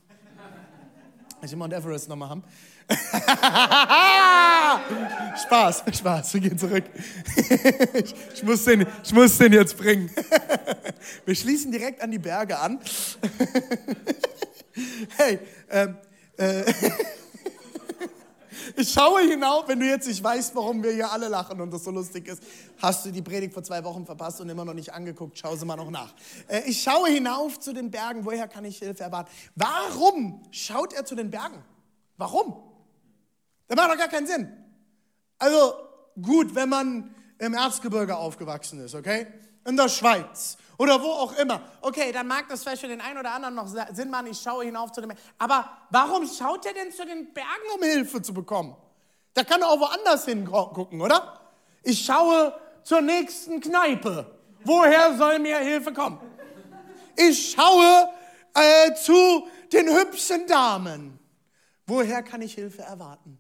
Kann 1.30 1.44
ich 1.44 1.50
den 1.50 1.60
Mount 1.60 1.74
Everest 1.74 2.10
nochmal 2.10 2.30
haben? 2.30 2.44
Spaß, 5.46 5.84
Spaß, 5.94 6.34
wir 6.34 6.42
gehen 6.42 6.58
zurück. 6.58 6.86
ich, 7.94 8.16
ich, 8.34 8.44
muss 8.44 8.66
den, 8.66 8.86
ich 9.04 9.14
muss 9.14 9.38
den 9.38 9.54
jetzt 9.54 9.78
bringen. 9.78 10.10
wir 11.26 11.36
schließen 11.36 11.72
direkt 11.72 12.02
an 12.02 12.12
die 12.12 12.20
Berge 12.20 12.58
an. 12.58 12.80
hey, 15.18 15.40
ähm, 15.70 15.98
äh, 16.38 16.74
ich 18.76 18.92
schaue 18.92 19.22
hinauf, 19.22 19.68
wenn 19.68 19.80
du 19.80 19.86
jetzt 19.86 20.08
nicht 20.08 20.24
weißt, 20.24 20.56
warum 20.56 20.84
wir 20.84 20.92
hier 20.92 21.12
alle 21.12 21.28
lachen 21.28 21.60
und 21.62 21.72
das 21.72 21.84
so 21.84 21.92
lustig 21.92 22.28
ist, 22.28 22.44
hast 22.78 23.06
du 23.06 23.12
die 23.12 23.22
Predigt 23.22 23.54
vor 23.54 23.64
zwei 23.64 23.84
Wochen 23.84 24.06
verpasst 24.06 24.42
und 24.42 24.50
immer 24.50 24.66
noch 24.66 24.74
nicht 24.74 24.94
angeguckt, 24.94 25.38
schau 25.38 25.56
sie 25.56 25.66
mal 25.66 25.76
noch 25.76 25.90
nach. 25.90 26.14
Äh, 26.48 26.62
ich 26.66 26.82
schaue 26.82 27.10
hinauf 27.10 27.60
zu 27.60 27.74
den 27.74 27.92
Bergen, 27.92 28.26
woher 28.26 28.48
kann 28.48 28.66
ich 28.66 28.78
Hilfe 28.78 29.04
erwarten? 29.04 29.32
Warum 29.56 30.44
schaut 30.52 30.94
er 30.94 31.06
zu 31.06 31.16
den 31.16 31.32
Bergen? 31.32 31.64
Warum? 32.18 32.56
Das 33.68 33.76
macht 33.76 33.92
doch 33.92 33.98
gar 33.98 34.10
keinen 34.10 34.28
Sinn. 34.28 34.52
Also 35.38 35.74
gut, 36.22 36.54
wenn 36.54 36.70
man 36.70 37.16
im 37.40 37.54
Erzgebirge 37.54 38.18
aufgewachsen 38.18 38.80
ist, 38.82 38.94
okay? 38.94 39.28
In 39.66 39.78
der 39.78 39.90
Schweiz 39.90 40.58
oder 40.80 41.02
wo 41.02 41.08
auch 41.08 41.38
immer. 41.38 41.62
Okay, 41.82 42.12
dann 42.12 42.26
mag 42.26 42.48
das 42.48 42.64
vielleicht 42.64 42.82
für 42.82 42.88
den 42.88 43.02
einen 43.02 43.20
oder 43.20 43.34
anderen 43.34 43.54
noch 43.54 43.68
Sinn 43.68 44.10
machen, 44.10 44.28
ich 44.28 44.40
schaue 44.40 44.64
hinauf 44.64 44.94
zu 44.94 45.02
den 45.02 45.10
Bergen. 45.10 45.22
Aber 45.38 45.70
warum 45.90 46.26
schaut 46.26 46.66
er 46.66 46.74
denn 46.74 46.92
zu 46.92 47.06
den 47.06 47.34
Bergen, 47.34 47.50
um 47.76 47.84
Hilfe 47.84 48.22
zu 48.22 48.34
bekommen? 48.34 48.76
Da 49.34 49.44
kann 49.44 49.62
er 49.62 49.70
auch 49.70 49.80
woanders 49.80 50.26
hingucken, 50.26 51.02
oder? 51.02 51.42
Ich 51.84 52.04
schaue 52.04 52.58
zur 52.84 53.02
nächsten 53.02 53.60
Kneipe. 53.60 54.26
Woher 54.64 55.18
soll 55.18 55.40
mir 55.40 55.58
Hilfe 55.58 55.92
kommen? 55.92 56.18
Ich 57.18 57.52
schaue 57.52 58.10
äh, 58.54 58.94
zu 58.96 59.48
den 59.74 59.94
hübschen 59.94 60.48
Damen. 60.48 61.20
Woher 61.88 62.24
kann 62.24 62.42
ich 62.42 62.54
Hilfe 62.54 62.84
erwarten? 62.84 63.38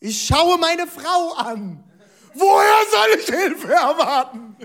Ich 0.00 0.26
schaue 0.26 0.58
meine 0.58 0.88
Frau 0.88 1.34
an. 1.34 1.84
Woher 2.34 2.84
soll 2.90 3.20
ich 3.20 3.26
Hilfe 3.26 3.72
erwarten? 3.72 4.56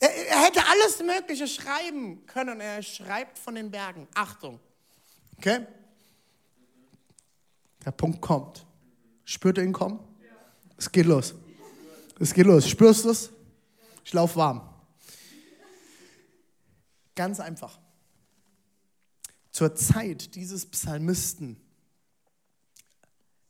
Er, 0.00 0.28
er, 0.28 0.42
hätte 0.44 0.66
alles 0.66 0.98
Mögliche 1.00 1.46
schreiben 1.46 2.24
können. 2.26 2.60
Er 2.60 2.82
schreibt 2.82 3.38
von 3.38 3.54
den 3.54 3.70
Bergen. 3.70 4.08
Achtung. 4.14 4.58
Okay? 5.36 5.66
Der 7.84 7.90
Punkt 7.92 8.20
kommt. 8.20 8.66
Spürt 9.24 9.58
ihr 9.58 9.64
ihn 9.64 9.72
kommen? 9.72 10.00
Es 10.76 10.90
geht 10.90 11.06
los. 11.06 11.34
Es 12.18 12.32
geht 12.32 12.46
los. 12.46 12.68
Spürst 12.68 13.04
du 13.04 13.10
es? 13.10 13.30
Ich 14.04 14.12
laufe 14.14 14.36
warm. 14.36 14.62
Ganz 17.14 17.38
einfach. 17.38 17.78
Zur 19.50 19.74
Zeit 19.74 20.34
dieses 20.34 20.64
Psalmisten 20.64 21.60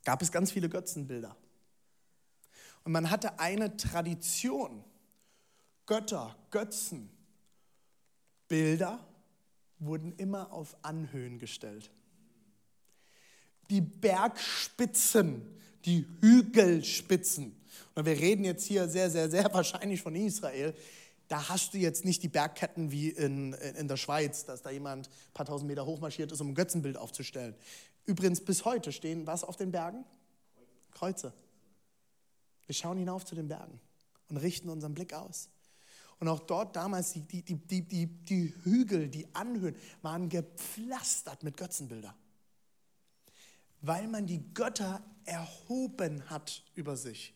gab 0.04 0.22
es 0.22 0.32
ganz 0.32 0.50
viele 0.50 0.68
Götzenbilder. 0.68 1.36
Und 2.82 2.92
man 2.92 3.10
hatte 3.10 3.38
eine 3.38 3.76
Tradition. 3.76 4.84
Götter, 5.90 6.36
Götzen, 6.52 7.10
Bilder 8.46 9.04
wurden 9.80 10.14
immer 10.18 10.52
auf 10.52 10.76
Anhöhen 10.82 11.40
gestellt. 11.40 11.90
Die 13.70 13.80
Bergspitzen, 13.80 15.42
die 15.84 16.06
Hügelspitzen. 16.20 17.60
Und 17.96 18.06
wir 18.06 18.12
reden 18.12 18.44
jetzt 18.44 18.66
hier 18.66 18.88
sehr, 18.88 19.10
sehr, 19.10 19.28
sehr 19.28 19.44
wahrscheinlich 19.52 20.00
von 20.00 20.14
Israel. 20.14 20.76
Da 21.26 21.48
hast 21.48 21.74
du 21.74 21.78
jetzt 21.78 22.04
nicht 22.04 22.22
die 22.22 22.28
Bergketten 22.28 22.92
wie 22.92 23.08
in, 23.08 23.54
in 23.54 23.88
der 23.88 23.96
Schweiz, 23.96 24.44
dass 24.44 24.62
da 24.62 24.70
jemand 24.70 25.08
ein 25.08 25.32
paar 25.34 25.46
tausend 25.46 25.66
Meter 25.66 25.86
hochmarschiert 25.86 26.30
ist, 26.30 26.40
um 26.40 26.50
ein 26.50 26.54
Götzenbild 26.54 26.98
aufzustellen. 26.98 27.56
Übrigens, 28.06 28.40
bis 28.40 28.64
heute 28.64 28.92
stehen 28.92 29.26
was 29.26 29.42
auf 29.42 29.56
den 29.56 29.72
Bergen? 29.72 30.04
Kreuze. 30.92 31.32
Wir 32.66 32.76
schauen 32.76 32.96
hinauf 32.96 33.24
zu 33.24 33.34
den 33.34 33.48
Bergen 33.48 33.80
und 34.28 34.36
richten 34.36 34.68
unseren 34.68 34.94
Blick 34.94 35.14
aus. 35.14 35.48
Und 36.20 36.28
auch 36.28 36.40
dort 36.40 36.76
damals, 36.76 37.14
die, 37.14 37.22
die, 37.22 37.42
die, 37.42 37.82
die, 37.82 38.06
die 38.06 38.54
Hügel, 38.62 39.08
die 39.08 39.26
Anhöhen 39.34 39.74
waren 40.02 40.28
gepflastert 40.28 41.42
mit 41.42 41.56
Götzenbildern. 41.56 42.14
Weil 43.80 44.06
man 44.06 44.26
die 44.26 44.52
Götter 44.52 45.02
erhoben 45.24 46.28
hat 46.28 46.62
über 46.74 46.96
sich. 46.96 47.34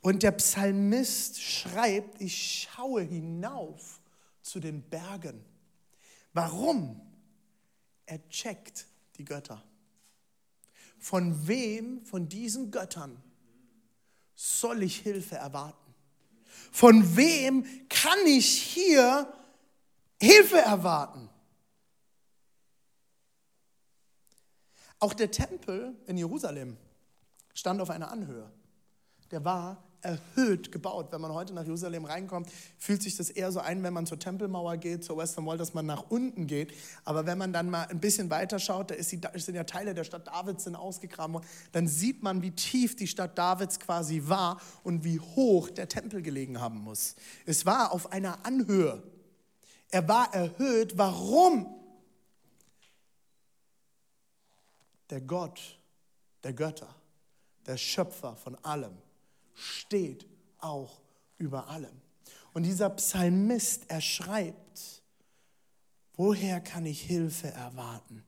Und 0.00 0.22
der 0.22 0.32
Psalmist 0.32 1.40
schreibt, 1.40 2.20
ich 2.22 2.62
schaue 2.62 3.02
hinauf 3.02 4.00
zu 4.40 4.58
den 4.58 4.82
Bergen. 4.82 5.44
Warum? 6.32 7.00
Er 8.06 8.26
checkt 8.30 8.86
die 9.16 9.24
Götter. 9.24 9.62
Von 10.98 11.46
wem 11.46 12.04
von 12.06 12.26
diesen 12.26 12.70
Göttern 12.70 13.22
soll 14.34 14.82
ich 14.82 15.00
Hilfe 15.00 15.36
erwarten? 15.36 15.81
Von 16.72 17.16
wem 17.16 17.64
kann 17.90 18.18
ich 18.26 18.46
hier 18.46 19.30
Hilfe 20.20 20.58
erwarten? 20.58 21.28
Auch 24.98 25.12
der 25.12 25.30
Tempel 25.30 25.94
in 26.06 26.16
Jerusalem 26.16 26.78
stand 27.52 27.80
auf 27.80 27.90
einer 27.90 28.10
Anhöhe. 28.10 28.50
Der 29.30 29.44
war 29.44 29.82
erhöht 30.02 30.72
gebaut. 30.72 31.08
Wenn 31.10 31.20
man 31.20 31.32
heute 31.32 31.54
nach 31.54 31.64
Jerusalem 31.64 32.04
reinkommt, 32.04 32.50
fühlt 32.78 33.02
sich 33.02 33.16
das 33.16 33.30
eher 33.30 33.50
so 33.52 33.60
ein, 33.60 33.82
wenn 33.82 33.94
man 33.94 34.06
zur 34.06 34.18
Tempelmauer 34.18 34.76
geht, 34.76 35.04
zur 35.04 35.16
Western 35.16 35.46
Wall, 35.46 35.58
dass 35.58 35.74
man 35.74 35.86
nach 35.86 36.10
unten 36.10 36.46
geht. 36.46 36.74
Aber 37.04 37.26
wenn 37.26 37.38
man 37.38 37.52
dann 37.52 37.70
mal 37.70 37.86
ein 37.86 38.00
bisschen 38.00 38.30
weiter 38.30 38.58
schaut, 38.58 38.90
da 38.90 38.94
die, 38.94 39.02
sind 39.02 39.54
ja 39.54 39.64
Teile 39.64 39.94
der 39.94 40.04
Stadt 40.04 40.26
Davids 40.26 40.64
sind 40.64 40.76
ausgegraben 40.76 41.34
worden, 41.34 41.46
dann 41.72 41.88
sieht 41.88 42.22
man, 42.22 42.42
wie 42.42 42.50
tief 42.50 42.96
die 42.96 43.06
Stadt 43.06 43.38
Davids 43.38 43.80
quasi 43.80 44.22
war 44.26 44.60
und 44.84 45.04
wie 45.04 45.20
hoch 45.20 45.70
der 45.70 45.88
Tempel 45.88 46.22
gelegen 46.22 46.60
haben 46.60 46.78
muss. 46.78 47.14
Es 47.46 47.64
war 47.66 47.92
auf 47.92 48.12
einer 48.12 48.44
Anhöhe. 48.44 49.02
Er 49.90 50.08
war 50.08 50.34
erhöht. 50.34 50.98
Warum? 50.98 51.66
Der 55.10 55.20
Gott 55.20 55.78
der 56.42 56.52
Götter, 56.52 56.94
der 57.66 57.76
Schöpfer 57.76 58.36
von 58.36 58.56
allem, 58.64 58.96
steht 59.54 60.26
auch 60.58 61.00
über 61.38 61.68
allem. 61.68 62.00
Und 62.52 62.64
dieser 62.64 62.90
Psalmist, 62.90 63.88
er 63.88 64.00
schreibt, 64.00 65.02
woher 66.14 66.60
kann 66.60 66.86
ich 66.86 67.02
Hilfe 67.02 67.48
erwarten? 67.48 68.24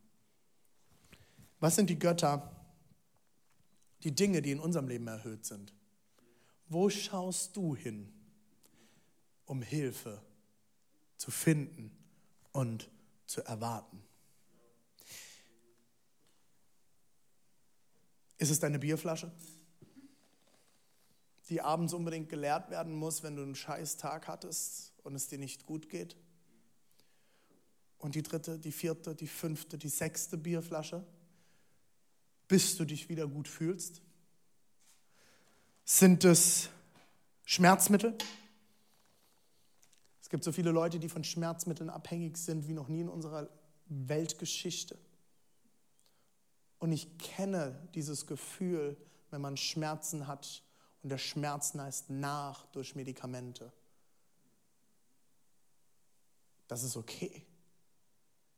Was 1.61 1.76
sind 1.76 1.90
die 1.90 1.99
Götter, 1.99 2.50
die 4.02 4.14
Dinge, 4.14 4.43
die 4.43 4.50
in 4.50 4.61
unserem 4.61 4.88
Leben 4.88 5.07
erhöht 5.07 5.45
sind? 5.45 5.73
Wo 6.69 6.90
schaust 6.90 7.57
du 7.57 7.76
hin, 7.76 8.12
um 9.47 9.62
Hilfe 9.62 10.21
zu 11.16 11.31
finden 11.31 11.90
und 12.52 12.90
zu 13.26 13.43
erwarten? 13.43 14.02
Ist 18.38 18.50
es 18.50 18.61
deine 18.61 18.78
Bierflasche? 18.78 19.33
Die 21.48 21.60
abends 21.60 21.92
unbedingt 21.92 22.28
geleert 22.28 22.70
werden 22.70 22.94
muss, 22.94 23.22
wenn 23.22 23.36
du 23.36 23.42
einen 23.42 23.54
scheiß 23.54 23.96
Tag 23.96 24.28
hattest 24.28 24.92
und 25.02 25.14
es 25.14 25.28
dir 25.28 25.38
nicht 25.38 25.66
gut 25.66 25.88
geht. 25.88 26.16
Und 27.98 28.14
die 28.14 28.22
dritte, 28.22 28.58
die 28.58 28.72
vierte, 28.72 29.14
die 29.14 29.26
fünfte, 29.26 29.78
die 29.78 29.88
sechste 29.88 30.36
Bierflasche, 30.36 31.04
bis 32.48 32.76
du 32.76 32.84
dich 32.84 33.08
wieder 33.08 33.26
gut 33.26 33.48
fühlst. 33.48 34.02
Sind 35.84 36.24
es 36.24 36.70
Schmerzmittel? 37.44 38.16
Es 40.20 40.30
gibt 40.30 40.44
so 40.44 40.52
viele 40.52 40.70
Leute, 40.70 40.98
die 40.98 41.08
von 41.08 41.24
Schmerzmitteln 41.24 41.90
abhängig 41.90 42.38
sind 42.38 42.66
wie 42.66 42.72
noch 42.72 42.88
nie 42.88 43.02
in 43.02 43.08
unserer 43.08 43.48
Weltgeschichte. 43.86 44.98
Und 46.78 46.92
ich 46.92 47.18
kenne 47.18 47.78
dieses 47.94 48.26
Gefühl, 48.26 48.96
wenn 49.30 49.40
man 49.40 49.56
Schmerzen 49.56 50.26
hat 50.26 50.63
und 51.04 51.11
der 51.11 51.18
Schmerz 51.18 51.75
neist 51.75 52.08
nach 52.08 52.64
durch 52.68 52.94
Medikamente. 52.94 53.70
Das 56.66 56.82
ist 56.82 56.96
okay. 56.96 57.46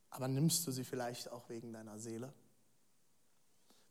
Aber 0.09 0.29
nimmst 0.29 0.65
du 0.65 0.71
sie 0.71 0.85
vielleicht 0.85 1.29
auch 1.29 1.49
wegen 1.49 1.73
deiner 1.73 1.99
Seele? 1.99 2.33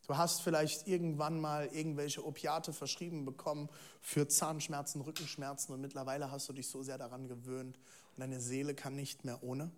Du 0.06 0.16
hast 0.16 0.40
vielleicht 0.40 0.88
irgendwann 0.88 1.38
mal 1.38 1.66
irgendwelche 1.66 2.25
Opiate 2.25 2.72
verschrieben 2.72 3.26
bekommen 3.26 3.68
für 4.00 4.26
Zahnschmerzen, 4.26 5.02
Rückenschmerzen 5.02 5.75
und 5.75 5.82
mittlerweile 5.82 6.30
hast 6.30 6.48
du 6.48 6.54
dich 6.54 6.68
so 6.68 6.82
sehr 6.82 6.96
daran 6.96 7.28
gewöhnt 7.28 7.76
und 7.76 8.20
deine 8.20 8.40
Seele 8.40 8.75
kann 8.75 8.96
nicht 8.96 9.26
mehr 9.26 9.42
ohne. 9.42 9.70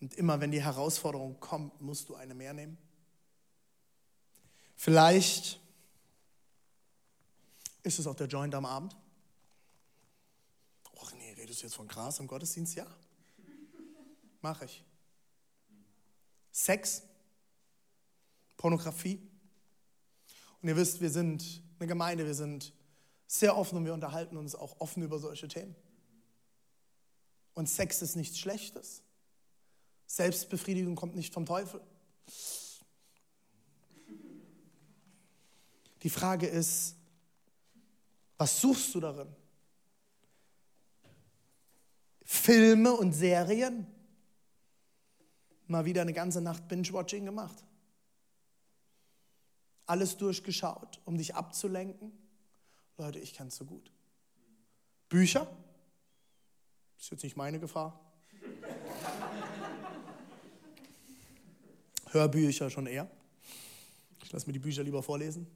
Und 0.00 0.14
immer 0.14 0.40
wenn 0.40 0.50
die 0.50 0.62
Herausforderung 0.62 1.40
kommt, 1.40 1.78
musst 1.82 2.08
du 2.08 2.14
eine 2.14 2.34
mehr 2.34 2.54
nehmen. 2.54 2.78
Vielleicht 4.76 5.60
ist 7.88 7.98
es 7.98 8.06
auch 8.06 8.14
der 8.14 8.26
Joint 8.26 8.54
am 8.54 8.66
Abend? 8.66 8.94
Och 10.92 11.12
nee, 11.14 11.32
redest 11.32 11.62
du 11.62 11.66
jetzt 11.66 11.74
von 11.74 11.88
Gras 11.88 12.20
im 12.20 12.26
Gottesdienst? 12.26 12.74
Ja. 12.74 12.86
Mache 14.42 14.66
ich. 14.66 14.84
Sex, 16.52 17.02
Pornografie. 18.56 19.20
Und 20.60 20.68
ihr 20.68 20.76
wisst, 20.76 21.00
wir 21.00 21.10
sind 21.10 21.62
eine 21.78 21.86
Gemeinde, 21.86 22.26
wir 22.26 22.34
sind 22.34 22.72
sehr 23.26 23.56
offen 23.56 23.78
und 23.78 23.84
wir 23.84 23.94
unterhalten 23.94 24.36
uns 24.36 24.54
auch 24.54 24.80
offen 24.80 25.02
über 25.02 25.18
solche 25.18 25.48
Themen. 25.48 25.74
Und 27.54 27.68
Sex 27.68 28.02
ist 28.02 28.16
nichts 28.16 28.38
Schlechtes. 28.38 29.02
Selbstbefriedigung 30.06 30.94
kommt 30.94 31.16
nicht 31.16 31.32
vom 31.32 31.46
Teufel. 31.46 31.80
Die 36.02 36.10
Frage 36.10 36.46
ist, 36.46 36.97
was 38.38 38.60
suchst 38.60 38.94
du 38.94 39.00
darin? 39.00 39.28
Filme 42.22 42.92
und 42.92 43.12
Serien? 43.12 43.86
Mal 45.66 45.84
wieder 45.84 46.02
eine 46.02 46.12
ganze 46.12 46.40
Nacht 46.40 46.68
Binge-Watching 46.68 47.24
gemacht. 47.24 47.64
Alles 49.86 50.16
durchgeschaut, 50.16 51.00
um 51.04 51.18
dich 51.18 51.34
abzulenken. 51.34 52.12
Leute, 52.96 53.18
ich 53.18 53.34
kann 53.34 53.48
es 53.48 53.56
so 53.56 53.64
gut. 53.64 53.90
Bücher? 55.08 55.46
Ist 56.98 57.10
jetzt 57.10 57.22
nicht 57.22 57.36
meine 57.36 57.58
Gefahr. 57.58 57.98
Hörbücher 62.10 62.70
schon 62.70 62.86
eher. 62.86 63.10
Ich 64.24 64.32
lasse 64.32 64.46
mir 64.46 64.52
die 64.52 64.58
Bücher 64.58 64.82
lieber 64.82 65.02
vorlesen. 65.02 65.46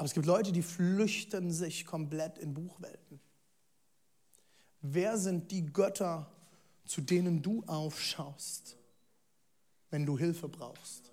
Aber 0.00 0.06
es 0.06 0.14
gibt 0.14 0.24
Leute, 0.24 0.50
die 0.50 0.62
flüchten 0.62 1.52
sich 1.52 1.84
komplett 1.84 2.38
in 2.38 2.54
Buchwelten. 2.54 3.20
Wer 4.80 5.18
sind 5.18 5.50
die 5.50 5.66
Götter, 5.66 6.32
zu 6.86 7.02
denen 7.02 7.42
du 7.42 7.62
aufschaust, 7.66 8.78
wenn 9.90 10.06
du 10.06 10.16
Hilfe 10.16 10.48
brauchst? 10.48 11.12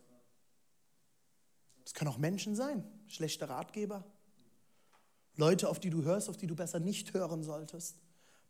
Es 1.84 1.93
können 1.95 2.10
auch 2.10 2.17
Menschen 2.17 2.56
sein, 2.56 2.82
schlechte 3.08 3.50
Ratgeber, 3.50 4.06
Leute, 5.36 5.67
auf 5.67 5.82
die 5.82 5.89
du 5.89 6.04
hörst, 6.04 6.30
auf 6.30 6.38
die 6.38 6.47
du 6.47 6.56
besser 6.56 6.80
nicht 6.80 7.13
hören 7.13 7.43
solltest. 7.43 7.97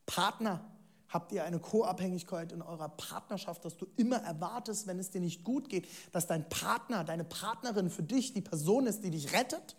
Partner, 0.06 0.71
habt 1.10 1.32
ihr 1.32 1.45
eine 1.45 1.58
Co-Abhängigkeit 1.58 2.52
in 2.52 2.62
eurer 2.62 2.89
Partnerschaft, 2.89 3.65
dass 3.65 3.76
du 3.76 3.88
immer 3.95 4.17
erwartest, 4.17 4.86
wenn 4.86 5.00
es 5.00 5.10
dir 5.10 5.19
nicht 5.19 5.43
gut 5.43 5.67
geht, 5.67 5.88
dass 6.12 6.28
dein 6.28 6.47
Partner, 6.47 7.04
deine 7.04 7.23
Partnerin 7.23 7.89
für 7.89 8.04
dich 8.04 8.34
die 8.34 8.41
Person 8.41 8.86
ist, 8.86 9.04
die 9.04 9.10
dich 9.10 9.34
rettet? 9.34 9.76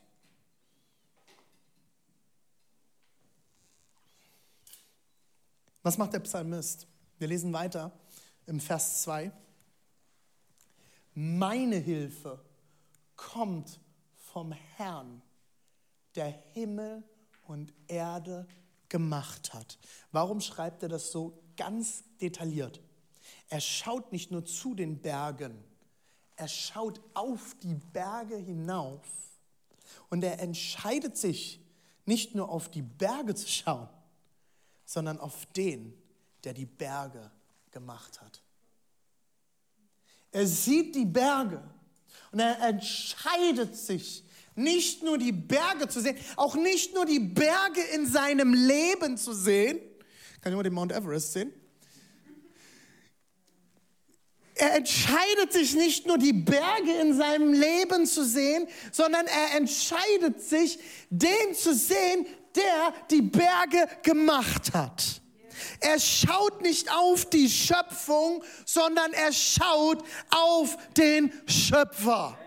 Was 5.88 5.96
macht 5.96 6.12
der 6.12 6.20
Psalmist? 6.20 6.87
Wir 7.18 7.29
lesen 7.29 7.51
weiter 7.55 7.90
im 8.44 8.61
Vers 8.61 9.01
2. 9.05 9.33
Meine 11.14 11.77
Hilfe 11.77 12.44
kommt 13.16 13.81
vom 14.14 14.53
Herrn, 14.53 15.22
der 16.14 16.27
Himmel 16.53 17.03
und 17.46 17.72
Erde 17.87 18.46
gemacht 18.90 19.55
hat. 19.55 19.79
Warum 20.12 20.42
schreibt 20.42 20.83
er 20.83 20.90
das 20.90 21.11
so 21.11 21.42
ganz 21.57 22.05
detailliert? 22.20 22.83
Er 23.48 23.62
schaut 23.62 24.12
nicht 24.12 24.31
nur 24.31 24.44
zu 24.44 24.74
den 24.74 25.01
Bergen, 25.01 25.57
er 26.37 26.48
schaut 26.48 27.01
auf 27.14 27.57
die 27.62 27.77
Berge 27.94 28.37
hinauf 28.37 29.09
und 30.11 30.22
er 30.22 30.38
entscheidet 30.40 31.16
sich 31.16 31.64
nicht 32.05 32.35
nur 32.35 32.51
auf 32.51 32.68
die 32.68 32.83
Berge 32.83 33.35
zu 33.35 33.48
schauen, 33.48 33.88
sondern 34.88 35.20
auf 35.20 35.44
den, 35.55 35.92
der 36.44 36.55
die 36.55 36.64
Berge 36.64 37.31
gemacht 37.70 38.22
hat. 38.22 38.42
Er 40.33 40.46
sieht 40.46 40.94
die 40.94 41.05
Berge 41.05 41.62
und 42.33 42.40
er 42.40 42.59
entscheidet 42.62 43.77
sich, 43.77 44.24
nicht 44.55 45.03
nur 45.03 45.18
die 45.18 45.31
Berge 45.33 45.88
zu 45.88 46.01
sehen, 46.01 46.16
auch 46.37 46.55
nicht 46.55 46.94
nur 46.94 47.05
die 47.05 47.20
Berge 47.20 47.83
in 47.94 48.07
seinem 48.07 48.55
Leben 48.55 49.18
zu 49.18 49.35
sehen. 49.35 49.79
Kann 50.40 50.53
jemand 50.53 50.66
den 50.66 50.72
Mount 50.72 50.92
Everest 50.92 51.35
sehen? 51.35 51.53
Er 54.55 54.74
entscheidet 54.74 55.53
sich 55.53 55.74
nicht 55.74 56.07
nur 56.07 56.16
die 56.16 56.33
Berge 56.33 56.92
in 57.03 57.14
seinem 57.14 57.53
Leben 57.53 58.07
zu 58.07 58.24
sehen, 58.24 58.66
sondern 58.90 59.27
er 59.27 59.59
entscheidet 59.59 60.40
sich, 60.40 60.79
den 61.11 61.55
zu 61.55 61.74
sehen, 61.74 62.27
der 62.59 62.92
die 63.11 63.23
Berge 63.23 63.88
gemacht 64.03 64.75
hat. 64.75 65.23
Er 65.81 65.99
schaut 65.99 66.61
nicht 66.62 66.90
auf 66.92 67.29
die 67.31 67.49
Schöpfung, 67.49 68.42
sondern 68.64 69.12
er 69.12 69.33
schaut 69.33 70.05
auf 70.31 70.77
den 70.97 71.33
Schöpfer. 71.47 72.38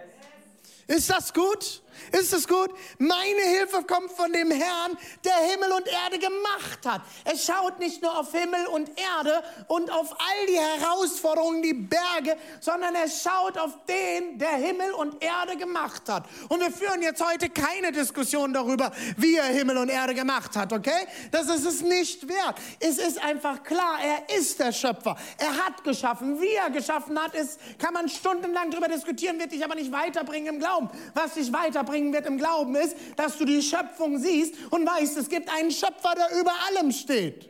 Ist 0.87 1.09
das 1.09 1.33
gut? 1.33 1.81
Ist 2.11 2.33
es 2.33 2.47
gut? 2.47 2.71
Meine 2.97 3.41
Hilfe 3.41 3.83
kommt 3.83 4.11
von 4.11 4.31
dem 4.31 4.51
Herrn, 4.51 4.97
der 5.23 5.35
Himmel 5.51 5.71
und 5.71 5.87
Erde 5.87 6.19
gemacht 6.19 6.85
hat. 6.85 7.01
Er 7.25 7.37
schaut 7.37 7.79
nicht 7.79 8.01
nur 8.01 8.17
auf 8.17 8.31
Himmel 8.31 8.67
und 8.67 8.89
Erde 8.89 9.43
und 9.67 9.91
auf 9.91 10.11
all 10.11 10.45
die 10.47 10.59
Herausforderungen, 10.59 11.61
die 11.61 11.73
Berge, 11.73 12.37
sondern 12.59 12.95
er 12.95 13.09
schaut 13.09 13.57
auf 13.57 13.77
den, 13.85 14.37
der 14.37 14.55
Himmel 14.55 14.91
und 14.91 15.23
Erde 15.23 15.57
gemacht 15.57 16.07
hat. 16.09 16.25
Und 16.49 16.59
wir 16.59 16.71
führen 16.71 17.01
jetzt 17.01 17.23
heute 17.25 17.49
keine 17.49 17.91
Diskussion 17.91 18.53
darüber, 18.53 18.91
wie 19.17 19.35
er 19.35 19.45
Himmel 19.45 19.77
und 19.77 19.89
Erde 19.89 20.13
gemacht 20.13 20.55
hat, 20.55 20.73
okay? 20.73 21.07
Das 21.31 21.47
ist 21.47 21.65
es 21.65 21.81
nicht 21.81 22.27
wert. 22.27 22.55
Es 22.79 22.97
ist 22.97 23.23
einfach 23.23 23.63
klar, 23.63 23.99
er 24.03 24.37
ist 24.37 24.59
der 24.59 24.71
Schöpfer. 24.71 25.17
Er 25.37 25.65
hat 25.65 25.83
geschaffen. 25.83 26.41
Wie 26.41 26.53
er 26.53 26.69
geschaffen 26.69 27.19
hat, 27.19 27.35
ist, 27.35 27.59
kann 27.79 27.93
man 27.93 28.09
stundenlang 28.09 28.71
darüber 28.71 28.87
diskutieren, 28.87 29.39
wird 29.39 29.51
dich 29.51 29.63
aber 29.63 29.75
nicht 29.75 29.91
weiterbringen 29.91 30.55
im 30.55 30.59
Glauben. 30.59 30.89
Was 31.13 31.33
dich 31.33 31.51
weiterbringen 31.91 32.13
wird 32.13 32.25
im 32.25 32.37
Glauben 32.37 32.75
ist, 32.75 32.95
dass 33.15 33.37
du 33.37 33.45
die 33.45 33.61
Schöpfung 33.61 34.17
siehst 34.19 34.53
und 34.69 34.85
weißt, 34.85 35.17
es 35.17 35.29
gibt 35.29 35.49
einen 35.49 35.71
Schöpfer, 35.71 36.13
der 36.15 36.39
über 36.39 36.53
allem 36.67 36.91
steht. 36.91 37.49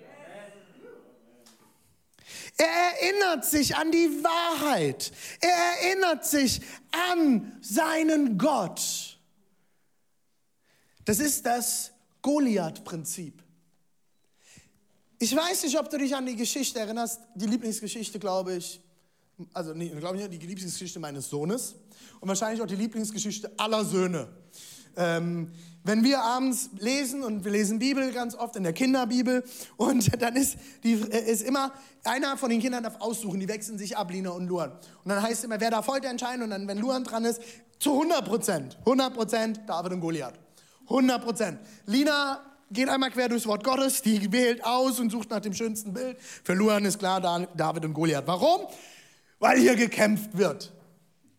Er 2.57 2.67
erinnert 2.67 3.45
sich 3.45 3.75
an 3.75 3.91
die 3.91 4.23
Wahrheit. 4.23 5.11
Er 5.39 5.49
erinnert 5.49 6.25
sich 6.25 6.61
an 6.91 7.57
seinen 7.61 8.37
Gott. 8.37 9.17
Das 11.05 11.19
ist 11.19 11.45
das 11.45 11.91
Goliath-Prinzip. 12.21 13.41
Ich 15.17 15.35
weiß 15.35 15.63
nicht, 15.63 15.79
ob 15.79 15.89
du 15.89 15.97
dich 15.97 16.15
an 16.15 16.25
die 16.25 16.35
Geschichte 16.35 16.79
erinnerst, 16.79 17.21
die 17.35 17.47
Lieblingsgeschichte, 17.47 18.19
glaube 18.19 18.55
ich, 18.55 18.81
also 19.53 19.73
nee, 19.73 19.89
glaube 19.89 20.17
ich, 20.17 20.27
die 20.27 20.45
Lieblingsgeschichte 20.45 20.99
meines 20.99 21.29
Sohnes 21.29 21.75
und 22.19 22.27
wahrscheinlich 22.27 22.61
auch 22.61 22.67
die 22.67 22.75
Lieblingsgeschichte 22.75 23.51
aller 23.57 23.83
Söhne. 23.85 24.27
Ähm, 24.95 25.51
wenn 25.83 26.03
wir 26.03 26.21
abends 26.21 26.69
lesen 26.77 27.23
und 27.23 27.43
wir 27.43 27.51
lesen 27.51 27.79
Bibel 27.79 28.11
ganz 28.11 28.35
oft 28.35 28.55
in 28.55 28.63
der 28.63 28.73
Kinderbibel 28.73 29.43
und 29.77 30.09
dann 30.21 30.35
ist, 30.35 30.57
die, 30.83 30.93
äh, 30.93 31.31
ist 31.31 31.43
immer, 31.43 31.71
einer 32.03 32.37
von 32.37 32.49
den 32.49 32.59
Kindern 32.59 32.83
darf 32.83 32.99
aussuchen, 32.99 33.39
die 33.39 33.47
wechseln 33.47 33.77
sich 33.77 33.97
ab, 33.97 34.11
Lina 34.11 34.31
und 34.31 34.47
Luan. 34.47 34.71
Und 34.71 35.09
dann 35.09 35.21
heißt 35.21 35.39
es 35.39 35.43
immer, 35.43 35.59
wer 35.59 35.71
darf 35.71 35.87
heute 35.87 36.07
entscheiden 36.07 36.43
und 36.43 36.51
dann, 36.51 36.67
wenn 36.67 36.77
Luan 36.77 37.03
dran 37.03 37.25
ist, 37.25 37.41
zu 37.79 37.93
100 37.93 38.25
Prozent, 38.25 38.77
100 38.79 39.13
Prozent 39.13 39.59
David 39.65 39.93
und 39.93 40.01
Goliath. 40.01 40.35
100 40.83 41.23
Prozent. 41.23 41.59
Lina 41.87 42.41
geht 42.69 42.87
einmal 42.87 43.09
quer 43.09 43.29
durchs 43.29 43.47
Wort 43.47 43.63
Gottes, 43.63 44.01
die 44.01 44.31
wählt 44.31 44.63
aus 44.63 44.99
und 44.99 45.09
sucht 45.09 45.29
nach 45.29 45.39
dem 45.39 45.53
schönsten 45.53 45.93
Bild. 45.93 46.17
Für 46.19 46.53
Luan 46.53 46.85
ist 46.85 46.99
klar, 46.99 47.19
David 47.55 47.85
und 47.85 47.93
Goliath. 47.93 48.27
Warum? 48.27 48.67
Weil 49.41 49.59
hier 49.59 49.75
gekämpft 49.75 50.37
wird 50.37 50.71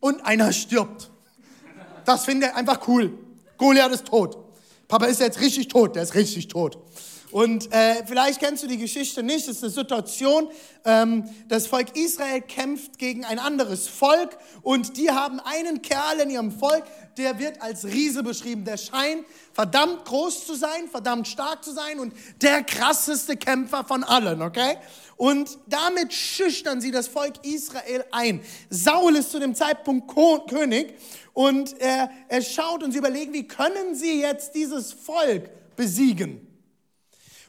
und 0.01 0.25
einer 0.25 0.51
stirbt. 0.51 1.09
Das 2.03 2.25
finde 2.25 2.47
ich 2.47 2.53
einfach 2.53 2.85
cool. 2.89 3.17
Goliath 3.57 3.93
ist 3.93 4.05
tot. 4.05 4.37
Papa 4.89 5.05
ist 5.05 5.21
jetzt 5.21 5.39
richtig 5.39 5.69
tot, 5.69 5.95
der 5.95 6.03
ist 6.03 6.13
richtig 6.13 6.49
tot. 6.49 6.77
Und 7.33 7.73
äh, 7.73 8.05
vielleicht 8.05 8.39
kennst 8.39 8.61
du 8.61 8.67
die 8.67 8.77
Geschichte 8.77 9.23
nicht. 9.23 9.47
Es 9.47 9.57
ist 9.57 9.63
eine 9.63 9.71
Situation, 9.71 10.49
ähm, 10.85 11.27
das 11.47 11.65
Volk 11.65 11.97
Israel 11.97 12.41
kämpft 12.41 12.99
gegen 12.99 13.25
ein 13.25 13.39
anderes 13.39 13.87
Volk 13.87 14.37
und 14.61 14.97
die 14.97 15.09
haben 15.09 15.39
einen 15.39 15.81
Kerl 15.81 16.19
in 16.19 16.29
ihrem 16.29 16.51
Volk, 16.51 16.83
der 17.17 17.39
wird 17.39 17.59
als 17.59 17.85
Riese 17.85 18.21
beschrieben. 18.21 18.65
Der 18.65 18.77
scheint 18.77 19.25
verdammt 19.51 20.05
groß 20.05 20.45
zu 20.45 20.53
sein, 20.53 20.87
verdammt 20.91 21.27
stark 21.27 21.63
zu 21.63 21.71
sein 21.71 21.99
und 21.99 22.13
der 22.43 22.61
krasseste 22.61 23.35
Kämpfer 23.35 23.83
von 23.83 24.03
allen, 24.03 24.43
okay? 24.43 24.77
Und 25.17 25.57
damit 25.65 26.13
schüchtern 26.13 26.81
sie 26.81 26.91
das 26.91 27.07
Volk 27.07 27.33
Israel 27.41 28.05
ein. 28.11 28.41
Saul 28.69 29.15
ist 29.15 29.31
zu 29.31 29.39
dem 29.39 29.55
Zeitpunkt 29.55 30.13
König 30.47 30.93
und 31.33 31.81
er, 31.81 32.11
er 32.27 32.43
schaut 32.43 32.83
und 32.83 32.91
sie 32.91 32.99
überlegen, 32.99 33.33
wie 33.33 33.47
können 33.47 33.95
sie 33.95 34.21
jetzt 34.21 34.53
dieses 34.53 34.93
Volk 34.93 35.49
besiegen? 35.75 36.52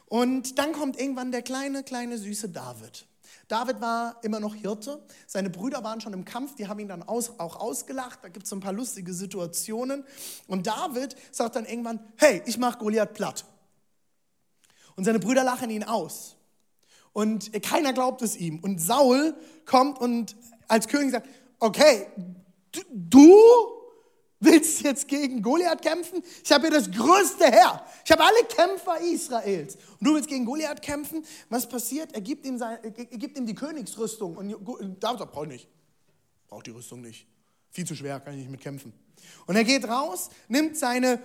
Und 0.07 0.59
dann 0.59 0.73
kommt 0.73 0.99
irgendwann 0.99 1.31
der 1.31 1.41
kleine, 1.41 1.83
kleine, 1.83 2.17
süße 2.17 2.49
David. 2.49 3.05
David 3.47 3.79
war 3.79 4.17
immer 4.23 4.39
noch 4.39 4.55
Hirte. 4.55 5.03
Seine 5.27 5.49
Brüder 5.49 5.83
waren 5.83 6.01
schon 6.01 6.13
im 6.13 6.25
Kampf, 6.25 6.55
die 6.55 6.67
haben 6.67 6.79
ihn 6.79 6.87
dann 6.87 7.03
aus, 7.03 7.39
auch 7.39 7.57
ausgelacht. 7.57 8.19
Da 8.23 8.29
gibt 8.29 8.45
es 8.45 8.53
ein 8.53 8.59
paar 8.59 8.73
lustige 8.73 9.13
Situationen. 9.13 10.03
Und 10.47 10.65
David 10.65 11.15
sagt 11.31 11.55
dann 11.55 11.65
irgendwann: 11.65 11.99
Hey, 12.17 12.41
ich 12.45 12.57
mache 12.57 12.79
Goliath 12.79 13.13
platt. 13.13 13.45
Und 14.95 15.03
seine 15.03 15.19
Brüder 15.19 15.43
lachen 15.43 15.69
ihn 15.69 15.83
aus. 15.83 16.37
Und 17.13 17.51
keiner 17.61 17.93
glaubt 17.93 18.21
es 18.21 18.35
ihm. 18.35 18.59
Und 18.59 18.79
Saul 18.79 19.35
kommt 19.65 19.99
und 19.99 20.35
als 20.67 20.87
König 20.87 21.11
sagt: 21.11 21.29
Okay, 21.59 22.07
du 22.91 23.37
Willst 24.45 24.79
du 24.79 24.83
jetzt 24.85 25.07
gegen 25.07 25.41
Goliath 25.41 25.81
kämpfen? 25.81 26.23
Ich 26.43 26.51
habe 26.51 26.67
hier 26.67 26.77
das 26.77 26.91
größte 26.91 27.45
Heer. 27.45 27.83
Ich 28.05 28.11
habe 28.11 28.23
alle 28.23 28.43
Kämpfer 28.47 28.99
Israels. 29.01 29.75
Und 29.75 30.07
du 30.07 30.13
willst 30.13 30.29
gegen 30.29 30.45
Goliath 30.45 30.81
kämpfen? 30.81 31.25
Was 31.49 31.67
passiert? 31.67 32.13
Er 32.13 32.21
gibt 32.21 32.45
ihm, 32.45 32.57
sein, 32.57 32.77
er 32.83 32.91
gibt 32.91 33.37
ihm 33.37 33.47
die 33.47 33.55
Königsrüstung. 33.55 34.37
Und 34.37 35.03
David 35.03 35.19
sagt, 35.19 35.31
brauche 35.31 35.45
ich 35.45 35.51
nicht. 35.51 35.67
Braucht 36.47 36.67
die 36.67 36.71
Rüstung 36.71 37.01
nicht. 37.01 37.27
Viel 37.71 37.85
zu 37.85 37.95
schwer, 37.95 38.19
kann 38.19 38.33
ich 38.33 38.41
nicht 38.41 38.51
mit 38.51 38.61
kämpfen. 38.61 38.93
Und 39.47 39.55
er 39.55 39.63
geht 39.63 39.87
raus, 39.87 40.29
nimmt 40.47 40.77
seine 40.77 41.19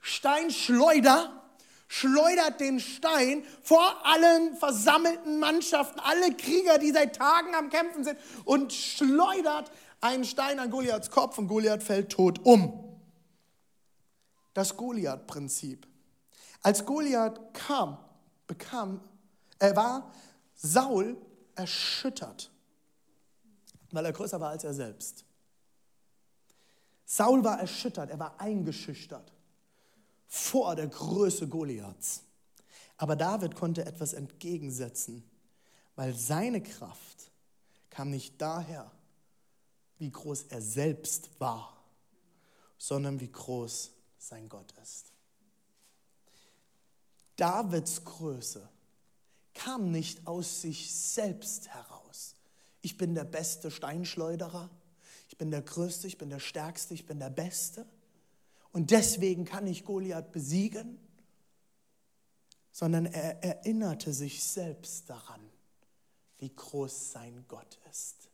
Steinschleuder, 0.00 1.44
schleudert 1.86 2.60
den 2.60 2.80
Stein 2.80 3.44
vor 3.62 4.04
allen 4.04 4.56
versammelten 4.56 5.38
Mannschaften, 5.38 6.00
alle 6.00 6.34
Krieger, 6.34 6.78
die 6.78 6.90
seit 6.90 7.16
Tagen 7.16 7.54
am 7.54 7.70
Kämpfen 7.70 8.04
sind, 8.04 8.18
und 8.44 8.72
schleudert 8.72 9.70
einen 10.04 10.24
Stein 10.24 10.58
an 10.58 10.70
Goliaths 10.70 11.10
Kopf 11.10 11.38
und 11.38 11.48
Goliath 11.48 11.82
fällt 11.82 12.12
tot 12.12 12.38
um. 12.44 13.00
Das 14.52 14.76
Goliath-Prinzip. 14.76 15.88
Als 16.62 16.84
Goliath 16.84 17.54
kam, 17.54 17.98
bekam, 18.46 19.00
er 19.58 19.74
war 19.74 20.12
Saul 20.54 21.16
erschüttert, 21.54 22.50
weil 23.92 24.04
er 24.04 24.12
größer 24.12 24.38
war 24.40 24.50
als 24.50 24.64
er 24.64 24.74
selbst. 24.74 25.24
Saul 27.06 27.42
war 27.42 27.58
erschüttert, 27.58 28.10
er 28.10 28.18
war 28.18 28.38
eingeschüchtert 28.40 29.32
vor 30.26 30.76
der 30.76 30.88
Größe 30.88 31.48
Goliaths. 31.48 32.24
Aber 32.98 33.16
David 33.16 33.56
konnte 33.56 33.86
etwas 33.86 34.12
entgegensetzen, 34.12 35.24
weil 35.96 36.14
seine 36.14 36.62
Kraft 36.62 37.30
kam 37.88 38.10
nicht 38.10 38.40
daher, 38.40 38.90
wie 39.98 40.10
groß 40.10 40.44
er 40.44 40.60
selbst 40.60 41.28
war, 41.38 41.84
sondern 42.78 43.20
wie 43.20 43.30
groß 43.30 43.92
sein 44.18 44.48
Gott 44.48 44.72
ist. 44.82 45.12
Davids 47.36 48.04
Größe 48.04 48.68
kam 49.54 49.90
nicht 49.90 50.26
aus 50.26 50.60
sich 50.62 50.94
selbst 50.94 51.68
heraus. 51.68 52.34
Ich 52.80 52.96
bin 52.96 53.14
der 53.14 53.24
beste 53.24 53.70
Steinschleuderer, 53.70 54.70
ich 55.28 55.38
bin 55.38 55.50
der 55.50 55.62
Größte, 55.62 56.06
ich 56.06 56.18
bin 56.18 56.30
der 56.30 56.40
Stärkste, 56.40 56.94
ich 56.94 57.06
bin 57.06 57.18
der 57.18 57.30
Beste. 57.30 57.86
Und 58.72 58.90
deswegen 58.90 59.44
kann 59.44 59.66
ich 59.66 59.84
Goliath 59.84 60.32
besiegen, 60.32 60.98
sondern 62.72 63.06
er 63.06 63.42
erinnerte 63.42 64.12
sich 64.12 64.42
selbst 64.42 65.08
daran, 65.08 65.40
wie 66.38 66.54
groß 66.54 67.12
sein 67.12 67.44
Gott 67.48 67.78
ist. 67.90 68.28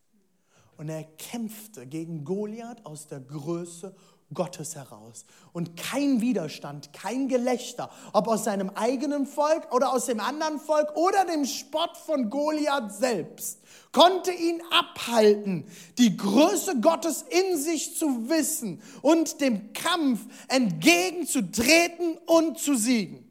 Und 0.80 0.88
er 0.88 1.04
kämpfte 1.04 1.86
gegen 1.86 2.24
Goliath 2.24 2.86
aus 2.86 3.06
der 3.06 3.20
Größe 3.20 3.94
Gottes 4.32 4.76
heraus. 4.76 5.26
Und 5.52 5.76
kein 5.76 6.22
Widerstand, 6.22 6.94
kein 6.94 7.28
Gelächter, 7.28 7.90
ob 8.14 8.28
aus 8.28 8.44
seinem 8.44 8.70
eigenen 8.70 9.26
Volk 9.26 9.74
oder 9.74 9.92
aus 9.92 10.06
dem 10.06 10.20
anderen 10.20 10.58
Volk 10.58 10.96
oder 10.96 11.26
dem 11.26 11.44
Spott 11.44 11.98
von 11.98 12.30
Goliath 12.30 12.94
selbst, 12.94 13.60
konnte 13.92 14.32
ihn 14.32 14.62
abhalten, 14.70 15.66
die 15.98 16.16
Größe 16.16 16.80
Gottes 16.80 17.26
in 17.28 17.58
sich 17.58 17.98
zu 17.98 18.30
wissen 18.30 18.80
und 19.02 19.42
dem 19.42 19.74
Kampf 19.74 20.20
entgegenzutreten 20.48 22.16
und 22.24 22.58
zu 22.58 22.74
siegen. 22.74 23.28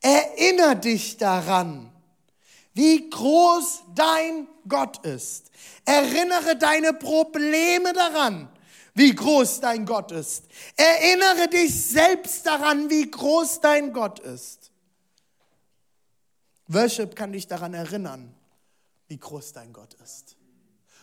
Erinner 0.00 0.74
dich 0.74 1.18
daran, 1.18 1.92
wie 2.78 3.10
groß 3.10 3.82
dein 3.92 4.46
Gott 4.68 5.04
ist. 5.04 5.50
Erinnere 5.84 6.56
deine 6.56 6.92
Probleme 6.92 7.92
daran, 7.92 8.48
wie 8.94 9.12
groß 9.12 9.58
dein 9.58 9.84
Gott 9.84 10.12
ist. 10.12 10.44
Erinnere 10.76 11.48
dich 11.48 11.74
selbst 11.74 12.46
daran, 12.46 12.88
wie 12.88 13.10
groß 13.10 13.60
dein 13.62 13.92
Gott 13.92 14.20
ist. 14.20 14.70
Worship 16.68 17.16
kann 17.16 17.32
dich 17.32 17.48
daran 17.48 17.74
erinnern, 17.74 18.32
wie 19.08 19.18
groß 19.18 19.54
dein 19.54 19.72
Gott 19.72 19.94
ist. 19.94 20.37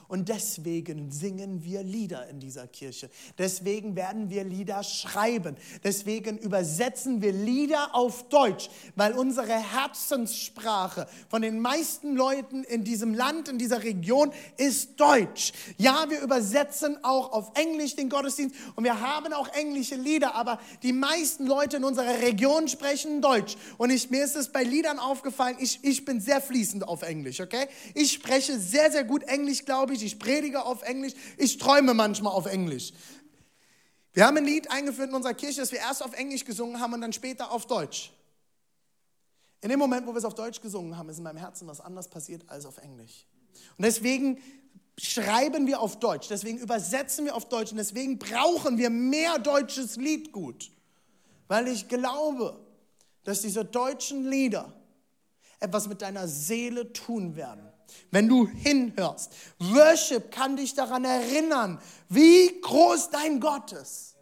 Und 0.08 0.30
deswegen 0.30 1.12
singen 1.12 1.64
wir 1.64 1.84
Lieder 1.84 2.28
in 2.30 2.40
dieser 2.40 2.68
Kirche. 2.68 3.10
Deswegen 3.38 3.96
werden 3.96 4.30
wir 4.30 4.44
Lieder 4.44 4.84
schreiben. 4.84 5.56
Deswegen 5.84 6.38
übersetzen 6.38 7.22
wir 7.22 7.32
Lieder 7.32 7.96
auf 7.96 8.30
Deutsch, 8.30 8.70
weil 8.96 9.14
unsere 9.14 9.54
Herzenssprache 9.54 11.08
von 11.30 11.42
den 11.42 11.60
meisten 11.60 12.16
Leuten 12.16 12.64
in 12.64 12.84
diesem 12.84 13.14
Land, 13.14 13.50
in 13.50 13.58
dieser 13.58 13.84
Region 13.84 14.32
ist 14.58 15.00
Deutsch. 15.00 15.54
Ja, 15.78 16.06
wir 16.10 16.22
übersetzen 16.22 16.98
auch 17.04 17.32
auf 17.32 17.52
Englisch 17.56 17.96
den 17.96 18.10
Gottesdienst 18.10 18.56
und 18.76 18.84
wir 18.84 19.02
haben 19.02 19.34
auch 19.34 19.48
englische 19.50 19.96
Lieder, 19.96 20.36
aber 20.36 20.60
die 20.84 20.94
meisten 20.94 21.46
Leute 21.46 21.78
in 21.78 21.84
unserer 21.84 22.22
Region 22.22 22.68
sprechen 22.68 23.22
Deutsch. 23.22 23.56
Und 23.78 23.90
ich, 23.90 24.10
mir 24.10 24.24
ist 24.24 24.36
es 24.36 24.52
bei 24.52 24.64
Liedern 24.64 25.00
aufgefallen, 25.00 25.58
ich, 25.60 25.80
ich 25.84 26.06
bin 26.06 26.20
sehr 26.20 26.42
fließend 26.42 26.88
auf 26.88 27.02
Englisch, 27.02 27.42
okay? 27.42 27.68
Ich 27.94 28.14
spreche 28.14 28.60
sehr, 28.60 28.92
sehr 28.92 29.04
gut 29.04 29.24
Englisch, 29.24 29.66
glaube 29.66 29.94
ich. 29.94 29.95
Ich 30.04 30.20
predige 30.20 30.66
auf 30.66 30.82
Englisch. 30.84 31.14
Ich 31.38 31.58
träume 31.58 31.94
manchmal 31.94 32.34
auf 32.34 32.46
Englisch. 32.46 32.94
Wir 34.14 34.26
haben 34.26 34.38
ein 34.38 34.46
Lied 34.46 34.72
eingeführt 34.72 35.10
in 35.10 35.16
unserer 35.16 35.34
Kirche, 35.34 35.60
das 35.60 35.72
wir 35.72 35.80
erst 35.80 36.02
auf 36.02 36.14
Englisch 36.14 36.46
gesungen 36.46 36.80
haben 36.80 36.94
und 36.94 37.02
dann 37.02 37.14
später 37.14 37.52
auf 37.52 37.68
Deutsch. 37.68 38.14
In 39.62 39.70
dem 39.70 39.80
Moment, 39.80 40.08
wo 40.08 40.14
wir 40.14 40.18
es 40.18 40.26
auf 40.26 40.36
Deutsch 40.36 40.62
gesungen 40.62 40.98
haben, 40.98 41.10
ist 41.10 41.18
in 41.18 41.24
meinem 41.24 41.38
Herzen 41.38 41.68
was 41.68 41.82
anderes 41.82 42.08
passiert 42.08 42.48
als 42.48 42.66
auf 42.66 42.78
Englisch. 42.78 43.26
Und 43.78 43.84
deswegen 43.84 44.40
schreiben 44.98 45.68
wir 45.68 45.82
auf 45.82 46.00
Deutsch, 46.00 46.28
deswegen 46.30 46.60
übersetzen 46.60 47.26
wir 47.26 47.36
auf 47.36 47.50
Deutsch 47.50 47.72
und 47.72 47.78
deswegen 47.78 48.18
brauchen 48.18 48.78
wir 48.78 48.90
mehr 48.90 49.40
deutsches 49.40 49.98
Liedgut. 49.98 50.72
Weil 51.48 51.68
ich 51.68 51.88
glaube, 51.88 52.60
dass 53.24 53.42
diese 53.42 53.66
deutschen 53.66 54.30
Lieder 54.30 54.72
etwas 55.60 55.88
mit 55.88 56.02
deiner 56.02 56.28
Seele 56.28 56.94
tun 56.94 57.36
werden. 57.36 57.68
Wenn 58.12 58.28
du 58.30 58.48
hinhörst, 58.48 59.32
Worship 59.60 60.32
kann 60.32 60.56
dich 60.56 60.74
daran 60.74 61.06
erinnern, 61.06 61.80
wie 62.10 62.62
groß 62.62 63.10
dein 63.10 63.40
Gott 63.40 63.72
ist. 63.74 64.16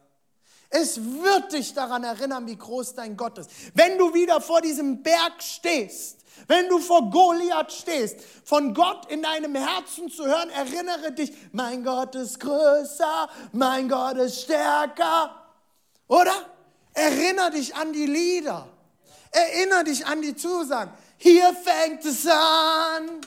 Es 0.70 1.00
wird 1.00 1.54
dich 1.54 1.76
daran 1.76 2.04
erinnern, 2.04 2.48
wie 2.48 2.56
groß 2.56 2.96
dein 2.96 3.16
Gott 3.16 3.38
ist. 3.38 3.50
Wenn 3.76 3.98
du 4.00 4.14
wieder 4.14 4.42
vor 4.42 4.60
diesem 4.60 5.04
Berg 5.04 5.44
stehst, 5.44 6.18
wenn 6.48 6.68
du 6.68 6.80
vor 6.80 7.12
Goliath 7.12 7.72
stehst, 7.72 8.18
von 8.44 8.74
Gott 8.74 9.10
in 9.12 9.22
deinem 9.22 9.54
Herzen 9.54 10.10
zu 10.10 10.26
hören, 10.26 10.50
erinnere 10.50 11.12
dich, 11.12 11.32
mein 11.52 11.84
Gott 11.84 12.16
ist 12.16 12.40
größer, 12.40 13.30
mein 13.52 13.88
Gott 13.88 14.18
ist 14.18 14.42
stärker. 14.42 15.44
Oder? 16.08 16.34
Erinnere 16.94 17.52
dich 17.52 17.76
an 17.76 17.94
die 17.94 18.08
Lieder. 18.08 18.68
Erinnere 19.32 19.84
dich 19.84 20.06
an 20.06 20.22
die 20.22 20.36
Zusagen. 20.36 20.92
Hier 21.18 21.54
fängt 21.54 22.04
es 22.06 22.26
an. 22.28 23.22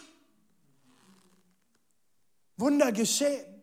Wunder 2.57 2.93
geschehen. 2.93 3.63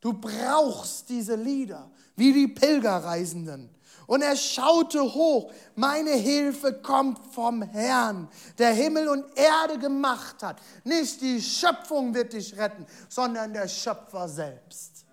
Du 0.00 0.14
brauchst 0.14 1.08
diese 1.08 1.36
Lieder, 1.36 1.90
wie 2.16 2.32
die 2.32 2.48
Pilgerreisenden. 2.48 3.68
Und 4.06 4.22
er 4.22 4.34
schaute 4.34 5.02
hoch, 5.02 5.52
meine 5.76 6.12
Hilfe 6.12 6.72
kommt 6.80 7.18
vom 7.32 7.62
Herrn, 7.62 8.28
der 8.58 8.72
Himmel 8.72 9.08
und 9.08 9.24
Erde 9.36 9.78
gemacht 9.78 10.42
hat. 10.42 10.60
Nicht 10.84 11.20
die 11.20 11.40
Schöpfung 11.40 12.14
wird 12.14 12.32
dich 12.32 12.56
retten, 12.56 12.86
sondern 13.08 13.52
der 13.52 13.68
Schöpfer 13.68 14.28
selbst. 14.28 15.04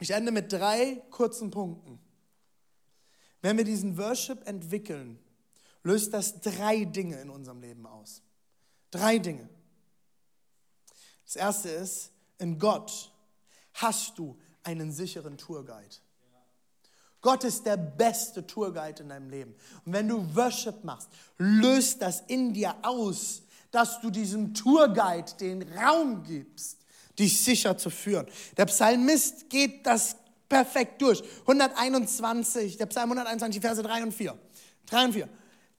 Ich 0.00 0.10
ende 0.10 0.32
mit 0.32 0.50
drei 0.50 1.02
kurzen 1.10 1.50
Punkten. 1.50 2.00
Wenn 3.42 3.56
wir 3.56 3.64
diesen 3.64 3.96
Worship 3.98 4.46
entwickeln, 4.48 5.18
löst 5.82 6.12
das 6.12 6.40
drei 6.40 6.84
Dinge 6.84 7.20
in 7.20 7.30
unserem 7.30 7.60
Leben 7.60 7.86
aus. 7.86 8.22
Drei 8.90 9.18
Dinge. 9.18 9.48
Das 11.24 11.36
erste 11.36 11.68
ist, 11.68 12.10
in 12.38 12.58
Gott 12.58 13.12
hast 13.74 14.18
du 14.18 14.36
einen 14.62 14.92
sicheren 14.92 15.38
Tourguide. 15.38 15.96
Gott 17.20 17.44
ist 17.44 17.66
der 17.66 17.76
beste 17.76 18.46
Tourguide 18.46 19.02
in 19.02 19.10
deinem 19.10 19.28
Leben. 19.28 19.54
Und 19.84 19.92
wenn 19.92 20.08
du 20.08 20.34
Worship 20.34 20.82
machst, 20.84 21.08
löst 21.36 22.00
das 22.00 22.22
in 22.28 22.52
dir 22.54 22.74
aus, 22.82 23.42
dass 23.70 24.00
du 24.00 24.10
diesem 24.10 24.54
Tourguide 24.54 25.32
den 25.38 25.62
Raum 25.74 26.24
gibst, 26.24 26.78
dich 27.18 27.42
sicher 27.42 27.76
zu 27.76 27.90
führen. 27.90 28.26
Der 28.56 28.66
Psalmist 28.66 29.50
geht 29.50 29.86
das 29.86 30.16
perfekt 30.48 31.00
durch. 31.02 31.22
121, 31.40 32.78
der 32.78 32.86
Psalm 32.86 33.10
121, 33.12 33.60
Verse 33.60 33.82
3 33.82 34.02
und 34.02 34.12
4. 34.12 34.36
3 34.86 35.04
und 35.04 35.12
4. 35.12 35.28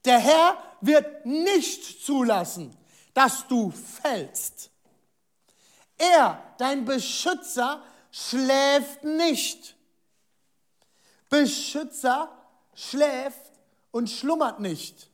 Der 0.05 0.19
Herr 0.19 0.57
wird 0.81 1.25
nicht 1.25 2.05
zulassen, 2.05 2.75
dass 3.13 3.47
du 3.47 3.71
fällst. 3.71 4.71
Er, 5.97 6.41
dein 6.57 6.85
Beschützer, 6.85 7.83
schläft 8.11 9.03
nicht. 9.03 9.75
Beschützer 11.29 12.29
schläft 12.73 13.51
und 13.91 14.09
schlummert 14.09 14.59
nicht. 14.59 15.09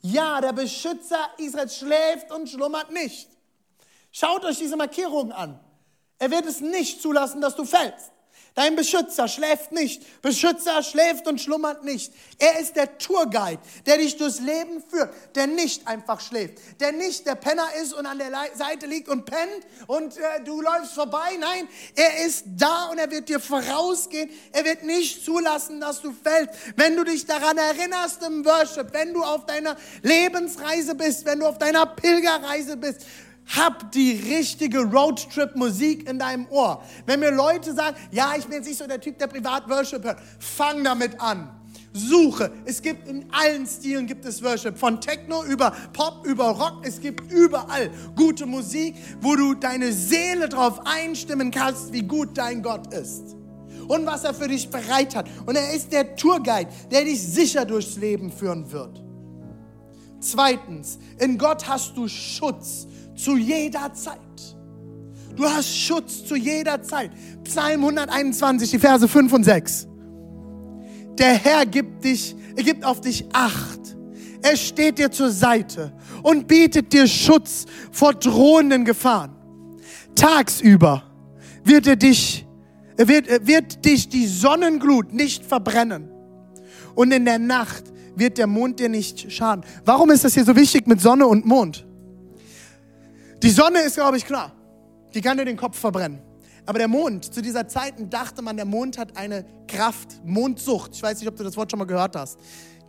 Ja, 0.00 0.40
der 0.40 0.52
Beschützer 0.52 1.30
Israels 1.38 1.76
schläft 1.76 2.30
und 2.30 2.48
schlummert 2.48 2.90
nicht. 2.90 3.28
Schaut 4.12 4.44
euch 4.44 4.58
diese 4.58 4.76
Markierung 4.76 5.32
an. 5.32 5.58
Er 6.18 6.30
wird 6.30 6.46
es 6.46 6.60
nicht 6.60 7.00
zulassen, 7.00 7.40
dass 7.40 7.54
du 7.54 7.64
fällst. 7.64 8.12
Dein 8.58 8.74
Beschützer 8.74 9.28
schläft 9.28 9.70
nicht. 9.70 10.20
Beschützer 10.20 10.82
schläft 10.82 11.28
und 11.28 11.40
schlummert 11.40 11.84
nicht. 11.84 12.12
Er 12.40 12.58
ist 12.58 12.74
der 12.74 12.98
Tourguide, 12.98 13.62
der 13.86 13.98
dich 13.98 14.16
durchs 14.16 14.40
Leben 14.40 14.82
führt, 14.82 15.14
der 15.36 15.46
nicht 15.46 15.86
einfach 15.86 16.20
schläft, 16.20 16.58
der 16.80 16.90
nicht 16.90 17.24
der 17.24 17.36
Penner 17.36 17.68
ist 17.80 17.94
und 17.94 18.04
an 18.04 18.18
der 18.18 18.32
Seite 18.54 18.86
liegt 18.86 19.08
und 19.08 19.26
pennt 19.26 19.64
und 19.86 20.16
äh, 20.16 20.42
du 20.44 20.60
läufst 20.60 20.94
vorbei. 20.94 21.36
Nein, 21.38 21.68
er 21.94 22.26
ist 22.26 22.46
da 22.56 22.86
und 22.86 22.98
er 22.98 23.08
wird 23.12 23.28
dir 23.28 23.38
vorausgehen. 23.38 24.28
Er 24.50 24.64
wird 24.64 24.82
nicht 24.82 25.24
zulassen, 25.24 25.80
dass 25.80 26.02
du 26.02 26.10
fällst. 26.10 26.52
Wenn 26.74 26.96
du 26.96 27.04
dich 27.04 27.26
daran 27.26 27.58
erinnerst 27.58 28.24
im 28.24 28.44
Worship, 28.44 28.92
wenn 28.92 29.14
du 29.14 29.22
auf 29.22 29.46
deiner 29.46 29.76
Lebensreise 30.02 30.96
bist, 30.96 31.24
wenn 31.26 31.38
du 31.38 31.46
auf 31.46 31.58
deiner 31.58 31.86
Pilgerreise 31.86 32.76
bist, 32.76 33.06
hab 33.48 33.90
die 33.92 34.12
richtige 34.12 34.80
Roadtrip-Musik 34.80 36.08
in 36.08 36.18
deinem 36.18 36.46
Ohr. 36.50 36.82
Wenn 37.06 37.20
mir 37.20 37.30
Leute 37.30 37.74
sagen, 37.74 37.96
ja, 38.10 38.32
ich 38.36 38.44
bin 38.44 38.54
jetzt 38.54 38.66
nicht 38.66 38.78
so 38.78 38.86
der 38.86 39.00
Typ, 39.00 39.18
der 39.18 39.26
Privat-Worship 39.26 40.04
hört, 40.04 40.18
fang 40.38 40.84
damit 40.84 41.20
an. 41.20 41.50
Suche. 41.92 42.52
Es 42.64 42.82
gibt 42.82 43.08
in 43.08 43.26
allen 43.32 43.66
Stilen 43.66 44.06
gibt 44.06 44.24
es 44.24 44.42
Worship. 44.42 44.78
Von 44.78 45.00
Techno 45.00 45.42
über 45.44 45.72
Pop, 45.92 46.26
über 46.26 46.50
Rock. 46.50 46.86
Es 46.86 47.00
gibt 47.00 47.32
überall 47.32 47.90
gute 48.14 48.46
Musik, 48.46 48.94
wo 49.20 49.34
du 49.34 49.54
deine 49.54 49.92
Seele 49.92 50.48
darauf 50.48 50.80
einstimmen 50.86 51.50
kannst, 51.50 51.92
wie 51.92 52.02
gut 52.02 52.36
dein 52.36 52.62
Gott 52.62 52.92
ist. 52.92 53.34
Und 53.88 54.04
was 54.04 54.24
er 54.24 54.34
für 54.34 54.48
dich 54.48 54.68
bereit 54.68 55.16
hat. 55.16 55.28
Und 55.46 55.56
er 55.56 55.72
ist 55.72 55.92
der 55.92 56.14
Tourguide, 56.14 56.70
der 56.90 57.04
dich 57.04 57.22
sicher 57.22 57.64
durchs 57.64 57.96
Leben 57.96 58.30
führen 58.30 58.70
wird. 58.70 59.02
Zweitens, 60.20 60.98
in 61.18 61.38
Gott 61.38 61.66
hast 61.68 61.96
du 61.96 62.06
Schutz 62.06 62.86
zu 63.18 63.36
jeder 63.36 63.92
Zeit. 63.92 64.18
Du 65.36 65.44
hast 65.44 65.76
Schutz 65.76 66.24
zu 66.24 66.36
jeder 66.36 66.82
Zeit. 66.82 67.10
Psalm 67.44 67.80
121, 67.84 68.70
die 68.70 68.78
Verse 68.78 69.06
5 69.06 69.32
und 69.32 69.44
6. 69.44 69.86
Der 71.18 71.34
Herr 71.34 71.66
gibt, 71.66 72.04
dich, 72.04 72.34
er 72.56 72.62
gibt 72.62 72.84
auf 72.84 73.00
dich 73.00 73.24
Acht. 73.32 73.80
Er 74.40 74.56
steht 74.56 74.98
dir 74.98 75.10
zur 75.10 75.30
Seite 75.30 75.92
und 76.22 76.46
bietet 76.46 76.92
dir 76.92 77.06
Schutz 77.06 77.66
vor 77.90 78.14
drohenden 78.14 78.84
Gefahren. 78.84 79.34
Tagsüber 80.14 81.02
wird 81.64 81.86
er 81.88 81.96
dich, 81.96 82.46
wird, 82.96 83.46
wird 83.46 83.84
dich 83.84 84.08
die 84.08 84.26
Sonnenglut 84.26 85.12
nicht 85.12 85.44
verbrennen. 85.44 86.08
Und 86.94 87.12
in 87.12 87.24
der 87.24 87.38
Nacht 87.38 87.84
wird 88.14 88.38
der 88.38 88.46
Mond 88.46 88.78
dir 88.80 88.88
nicht 88.88 89.30
schaden. 89.30 89.64
Warum 89.84 90.10
ist 90.10 90.24
das 90.24 90.34
hier 90.34 90.44
so 90.44 90.54
wichtig 90.54 90.86
mit 90.86 91.00
Sonne 91.00 91.26
und 91.26 91.46
Mond? 91.46 91.87
Die 93.42 93.50
Sonne 93.50 93.80
ist, 93.80 93.94
glaube 93.94 94.16
ich, 94.16 94.26
klar. 94.26 94.52
Die 95.14 95.20
kann 95.20 95.38
dir 95.38 95.44
den 95.44 95.56
Kopf 95.56 95.78
verbrennen. 95.78 96.20
Aber 96.66 96.78
der 96.78 96.88
Mond, 96.88 97.32
zu 97.32 97.40
dieser 97.40 97.66
Zeit 97.68 97.94
dachte 98.10 98.42
man, 98.42 98.56
der 98.56 98.66
Mond 98.66 98.98
hat 98.98 99.16
eine 99.16 99.46
Kraft, 99.66 100.20
Mondsucht. 100.24 100.94
Ich 100.94 101.02
weiß 101.02 101.18
nicht, 101.20 101.28
ob 101.28 101.36
du 101.36 101.44
das 101.44 101.56
Wort 101.56 101.70
schon 101.70 101.78
mal 101.78 101.86
gehört 101.86 102.14
hast. 102.16 102.38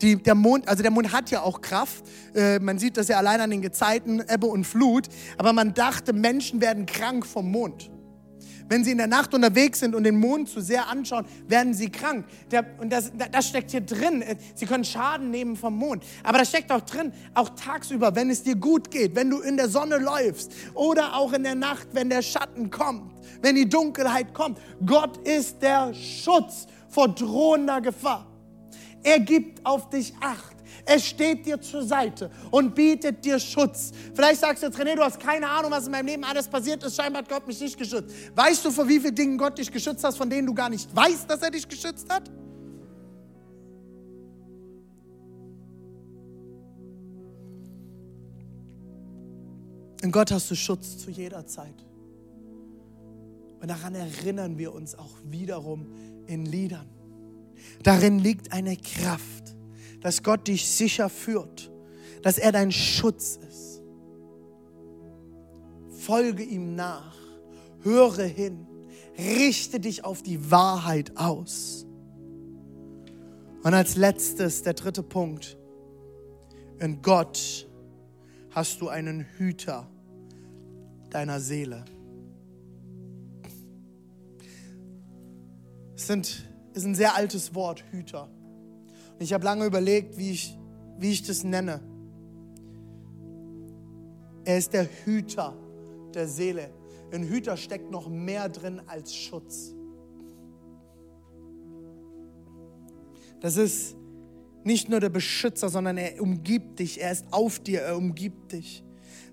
Die, 0.02 0.22
der 0.22 0.36
Mond, 0.36 0.68
also 0.68 0.82
der 0.82 0.92
Mond 0.92 1.14
hat 1.14 1.30
ja 1.30 1.42
auch 1.44 1.62
Kraft. 1.62 2.04
Äh, 2.34 2.60
man 2.60 2.80
sieht 2.80 2.98
das 2.98 3.08
ja 3.08 3.18
allein 3.18 3.40
an 3.40 3.52
den 3.52 3.62
Gezeiten, 3.62 4.24
Ebbe 4.28 4.48
und 4.48 4.66
Flut. 4.66 5.08
Aber 5.38 5.54
man 5.54 5.74
dachte, 5.74 6.14
Menschen 6.14 6.62
werden 6.62 6.86
krank 6.86 7.26
vom 7.26 7.52
Mond. 7.52 7.90
Wenn 8.70 8.84
sie 8.84 8.92
in 8.92 9.00
der 9.00 9.08
Nacht 9.08 9.34
unterwegs 9.34 9.80
sind 9.80 9.96
und 9.96 10.04
den 10.04 10.20
Mond 10.20 10.48
zu 10.48 10.62
sehr 10.62 10.88
anschauen, 10.88 11.26
werden 11.48 11.74
sie 11.74 11.90
krank. 11.90 12.26
Der, 12.52 12.64
und 12.80 12.92
das, 12.92 13.12
das 13.32 13.48
steckt 13.48 13.72
hier 13.72 13.82
drin. 13.82 14.24
Sie 14.54 14.68
können 14.68 14.86
Schaden 14.86 15.32
nehmen 15.32 15.56
vom 15.56 15.76
Mond. 15.76 16.04
Aber 16.24 16.38
das 16.38 16.50
steckt 16.50 16.72
auch 16.72 16.82
drin, 16.82 17.12
auch 17.34 17.50
tagsüber, 17.50 18.16
wenn 18.16 18.30
es 18.30 18.44
dir 18.44 18.56
gut 18.56 18.92
geht, 18.92 19.16
wenn 19.16 19.32
du 19.32 19.40
in 19.40 19.58
der 19.58 19.70
Sonne 19.70 19.98
läufst 19.98 20.54
oder 20.76 21.16
auch 21.16 21.34
in 21.34 21.44
der 21.44 21.56
Nacht, 21.56 21.88
wenn 21.94 22.10
der 22.10 22.22
Schatten 22.22 22.70
kommt, 22.70 23.12
wenn 23.42 23.56
die 23.56 23.68
Dunkelheit 23.68 24.36
kommt. 24.36 24.60
Gott 24.86 25.18
ist 25.28 25.62
der 25.64 25.92
Schutz 25.96 26.68
vor 26.90 27.10
drohender 27.10 27.82
Gefahr. 27.82 28.28
Er 29.02 29.20
gibt 29.20 29.66
auf 29.66 29.90
dich 29.90 30.14
Acht. 30.22 30.59
Es 30.86 31.06
steht 31.06 31.46
dir 31.46 31.60
zur 31.62 31.84
Seite 31.84 32.30
und 32.52 32.76
bietet 32.76 33.24
dir 33.24 33.40
Schutz. 33.40 33.92
Vielleicht 34.14 34.42
sagst 34.42 34.64
du 34.64 34.68
jetzt, 34.68 34.80
René, 34.80 34.96
du 34.96 35.04
hast 35.04 35.20
keine 35.20 35.50
Ahnung, 35.50 35.72
was 35.72 35.86
in 35.86 35.92
meinem 35.92 36.08
Leben 36.08 36.24
alles 36.24 36.48
passiert 36.48 36.84
ist. 36.84 36.96
Scheinbar 36.96 37.22
hat 37.24 37.30
Gott 37.30 37.48
mich 37.48 37.60
nicht 37.60 37.78
geschützt. 37.78 38.14
Weißt 38.36 38.64
du, 38.64 38.72
vor 38.72 38.88
wie 38.88 39.00
vielen 39.00 39.16
Dingen 39.16 39.38
Gott 39.38 39.58
dich 39.58 39.72
geschützt 39.72 40.04
hat, 40.04 40.16
von 40.16 40.30
denen 40.30 40.48
du 40.48 40.54
gar 40.54 40.70
nicht 40.70 40.94
weißt, 40.96 41.30
dass 41.30 41.42
er 41.42 41.52
dich 41.52 41.68
geschützt 41.68 42.08
hat? 42.10 42.30
In 50.02 50.12
Gott 50.12 50.32
hast 50.32 50.50
du 50.50 50.56
Schutz 50.56 50.98
zu 50.98 51.12
jeder 51.12 51.46
Zeit. 51.46 51.86
Und 53.62 53.68
daran 53.68 53.96
erinnern 53.96 54.58
wir 54.58 54.74
uns 54.74 54.96
auch 54.96 55.18
wiederum 55.26 55.88
in 56.28 56.46
Liedern. 56.46 56.88
Darin 57.84 58.20
liegt 58.20 58.54
eine 58.54 58.78
Kraft, 58.78 59.56
dass 60.02 60.24
Gott 60.24 60.48
dich 60.48 60.68
sicher 60.68 61.10
führt, 61.10 61.72
dass 62.22 62.38
er 62.38 62.52
dein 62.52 62.72
Schutz 62.72 63.38
ist. 63.38 63.82
Folge 65.90 66.44
ihm 66.44 66.76
nach, 66.76 67.16
höre 67.82 68.24
hin, 68.24 68.68
richte 69.18 69.80
dich 69.80 70.06
auf 70.06 70.22
die 70.22 70.50
Wahrheit 70.50 71.18
aus. 71.18 71.86
Und 73.64 73.74
als 73.74 73.96
letztes, 73.98 74.64
der 74.64 74.74
dritte 74.74 75.04
Punkt, 75.04 75.58
in 76.80 77.02
Gott 77.02 77.68
hast 78.52 78.80
du 78.82 78.88
einen 78.88 79.22
Hüter 79.38 79.90
deiner 81.10 81.40
Seele. 81.40 81.84
Es 85.96 86.08
sind, 86.08 86.48
ist 86.74 86.86
ein 86.86 86.96
sehr 86.96 87.16
altes 87.16 87.54
Wort, 87.54 87.84
Hüter. 87.92 88.30
Ich 89.20 89.34
habe 89.34 89.44
lange 89.44 89.66
überlegt, 89.66 90.18
wie 90.18 90.32
ich, 90.32 90.58
wie 90.98 91.12
ich 91.12 91.24
das 91.24 91.44
nenne. 91.44 91.82
Er 94.46 94.58
ist 94.58 94.74
der 94.74 94.88
Hüter 95.06 95.56
der 96.14 96.28
Seele. 96.28 96.72
In 97.12 97.24
Hüter 97.24 97.58
steckt 97.58 97.92
noch 97.92 98.10
mehr 98.10 98.50
drin 98.50 98.82
als 98.88 99.14
Schutz. 99.14 99.76
Das 103.42 103.58
ist 103.58 103.96
nicht 104.64 104.90
nur 104.90 105.00
der 105.00 105.10
Beschützer, 105.10 105.70
sondern 105.70 105.98
er 105.98 106.22
umgibt 106.22 106.80
dich, 106.80 107.02
er 107.02 107.12
ist 107.12 107.26
auf 107.32 107.60
dir, 107.60 107.82
er 107.82 107.98
umgibt 107.98 108.52
dich. 108.52 108.84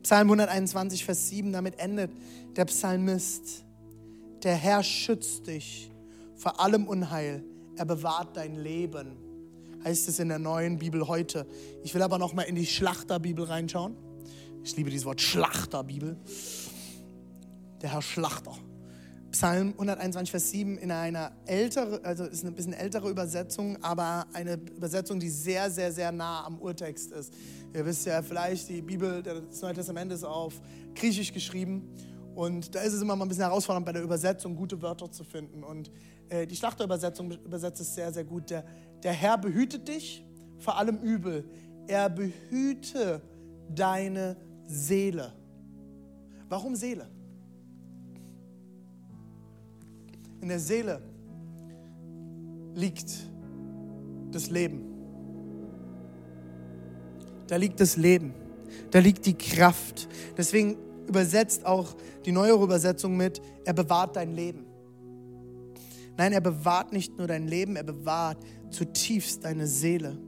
Psalm 0.03 0.29
121, 0.29 1.05
Vers 1.05 1.29
7, 1.29 1.53
damit 1.53 1.79
endet 1.79 2.13
der 2.57 2.65
Psalmist. 2.67 3.65
Der 4.43 4.55
Herr 4.55 4.83
schützt 4.83 5.47
dich 5.47 5.91
vor 6.37 6.61
allem 6.61 6.87
Unheil, 6.87 7.43
er 7.77 7.87
bewahrt 7.87 8.37
dein 8.37 8.55
Leben, 8.55 9.17
heißt 9.87 10.09
es 10.09 10.19
in 10.19 10.29
der 10.29 10.41
neuen 10.41 10.79
Bibel 10.79 11.07
heute. 11.07 11.47
Ich 11.85 11.95
will 11.95 12.03
aber 12.03 12.19
noch 12.19 12.35
mal 12.35 12.43
in 12.43 12.57
die 12.57 12.67
Schlachterbibel 12.67 13.45
reinschauen. 13.45 13.97
Ich 14.65 14.77
liebe 14.77 14.91
dieses 14.91 15.07
Wort 15.07 15.21
Schlachterbibel. 15.21 16.17
Der 17.83 17.93
Herr 17.93 18.03
Schlachter. 18.03 18.57
Psalm 19.31 19.75
121, 19.75 20.33
Vers 20.33 20.51
7 20.51 20.79
in 20.79 20.91
einer 20.91 21.31
älteren, 21.47 22.05
also 22.05 22.25
ist 22.25 22.43
eine 22.43 22.51
bisschen 22.51 22.73
ältere 22.73 23.09
Übersetzung, 23.09 23.81
aber 23.81 24.27
eine 24.33 24.55
Übersetzung, 24.55 25.21
die 25.21 25.29
sehr, 25.29 25.71
sehr, 25.71 25.93
sehr 25.93 26.11
nah 26.11 26.45
am 26.45 26.59
Urtext 26.59 27.13
ist. 27.13 27.33
Ihr 27.73 27.87
wisst 27.87 28.07
ja 28.07 28.23
vielleicht, 28.23 28.69
die 28.69 28.83
Bibel, 28.83 29.23
das 29.23 29.61
Neue 29.61 29.75
Testament 29.75 30.11
ist 30.11 30.25
auf 30.25 30.61
Griechisch 30.97 31.33
geschrieben 31.33 31.89
und 32.37 32.75
da 32.75 32.81
ist 32.81 32.93
es 32.93 33.01
immer 33.01 33.17
mal 33.17 33.25
ein 33.25 33.29
bisschen 33.29 33.45
herausfordernd 33.45 33.87
bei 33.87 33.93
der 33.93 34.03
Übersetzung, 34.03 34.57
gute 34.57 34.83
Wörter 34.83 35.11
zu 35.11 35.25
finden. 35.25 35.65
Und 35.65 35.91
äh, 36.29 36.47
die 36.47 36.55
Schlachterübersetzung 36.55 37.31
übersetzt 37.31 37.81
es 37.81 37.95
sehr, 37.95 38.13
sehr 38.13 38.25
gut. 38.25 38.51
Der, 38.51 38.63
der 39.07 39.13
Herr 39.13 39.39
behütet 39.39 39.87
dich 39.87 40.27
vor 40.59 40.79
allem 40.79 40.99
Übel. 40.99 41.49
Er 41.87 42.11
behüte 42.11 43.23
deine 43.73 44.37
Seele. 44.67 45.33
Warum 46.49 46.75
Seele? 46.75 47.09
In 50.41 50.49
der 50.49 50.59
Seele 50.59 51.01
liegt 52.75 53.13
das 54.33 54.51
Leben. 54.51 54.81
Da 57.47 57.55
liegt 57.55 57.79
das 57.79 57.97
Leben. 57.97 58.35
Da 58.91 58.99
liegt 58.99 59.25
die 59.25 59.39
Kraft. 59.39 60.09
Deswegen 60.37 60.79
übersetzt 61.07 61.65
auch 61.65 61.95
die 62.25 62.33
neuere 62.33 62.65
Übersetzung 62.65 63.17
mit, 63.17 63.41
er 63.65 63.73
bewahrt 63.73 64.17
dein 64.17 64.35
Leben. 64.35 64.66
Nein, 66.17 66.33
er 66.33 66.41
bewahrt 66.41 66.93
nicht 66.93 67.19
nur 67.19 67.27
dein 67.27 67.47
Leben, 67.47 67.77
er 67.77 67.85
bewahrt 67.85 68.39
zutiefst 68.71 69.45
deine 69.45 69.67
Seele. 69.67 70.19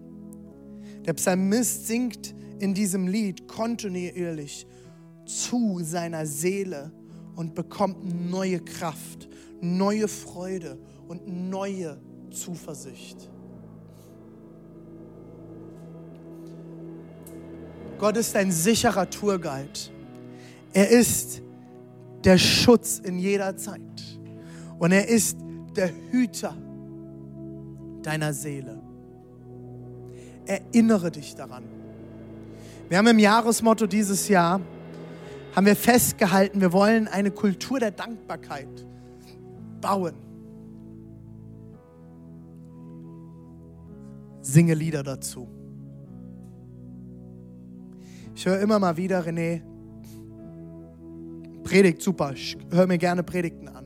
Der 1.07 1.15
Psalmist 1.15 1.87
singt 1.87 2.35
in 2.59 2.75
diesem 2.75 3.07
Lied 3.07 3.49
kontinuierlich 3.49 4.67
zu 5.25 5.81
seiner 5.83 6.27
Seele 6.27 6.93
und 7.37 7.55
bekommt 7.55 8.31
neue 8.31 8.61
Kraft 8.61 9.29
neue 9.61 10.09
Freude 10.09 10.79
und 11.07 11.27
neue 11.27 11.99
Zuversicht. 12.31 13.31
Gott 17.99 18.17
ist 18.17 18.37
ein 18.37 18.53
sicherer 18.53 19.09
Tourguide. 19.11 19.81
Er 20.73 20.89
ist 20.89 21.43
der 22.23 22.39
Schutz 22.39 23.01
in 23.01 23.19
jeder 23.19 23.57
Zeit. 23.57 23.81
Und 24.79 24.93
er 24.93 25.09
ist 25.09 25.37
der 25.77 25.91
Hüter 26.11 26.57
deiner 28.03 28.33
Seele. 28.33 28.81
Erinnere 30.47 31.11
dich 31.11 31.35
daran. 31.35 31.65
Wir 32.89 32.99
haben 32.99 33.07
im 33.07 33.19
Jahresmotto 33.19 33.87
dieses 33.87 34.29
Jahr, 34.29 34.61
haben 35.55 35.67
wir 35.67 35.77
festgehalten, 35.77 36.61
wir 36.61 36.73
wollen 36.73 37.07
eine 37.07 37.31
Kultur 37.31 37.79
der 37.79 37.91
Dankbarkeit 37.91 38.87
bauen. 39.81 40.15
Singe 44.41 44.73
Lieder 44.73 45.03
dazu. 45.03 45.47
Ich 48.35 48.47
höre 48.47 48.61
immer 48.61 48.79
mal 48.79 48.97
wieder, 48.97 49.21
René, 49.21 49.61
Predigt, 51.65 52.01
super, 52.01 52.33
ich 52.33 52.57
höre 52.71 52.87
mir 52.87 52.97
gerne 52.97 53.23
Predigten 53.23 53.69
an. 53.69 53.78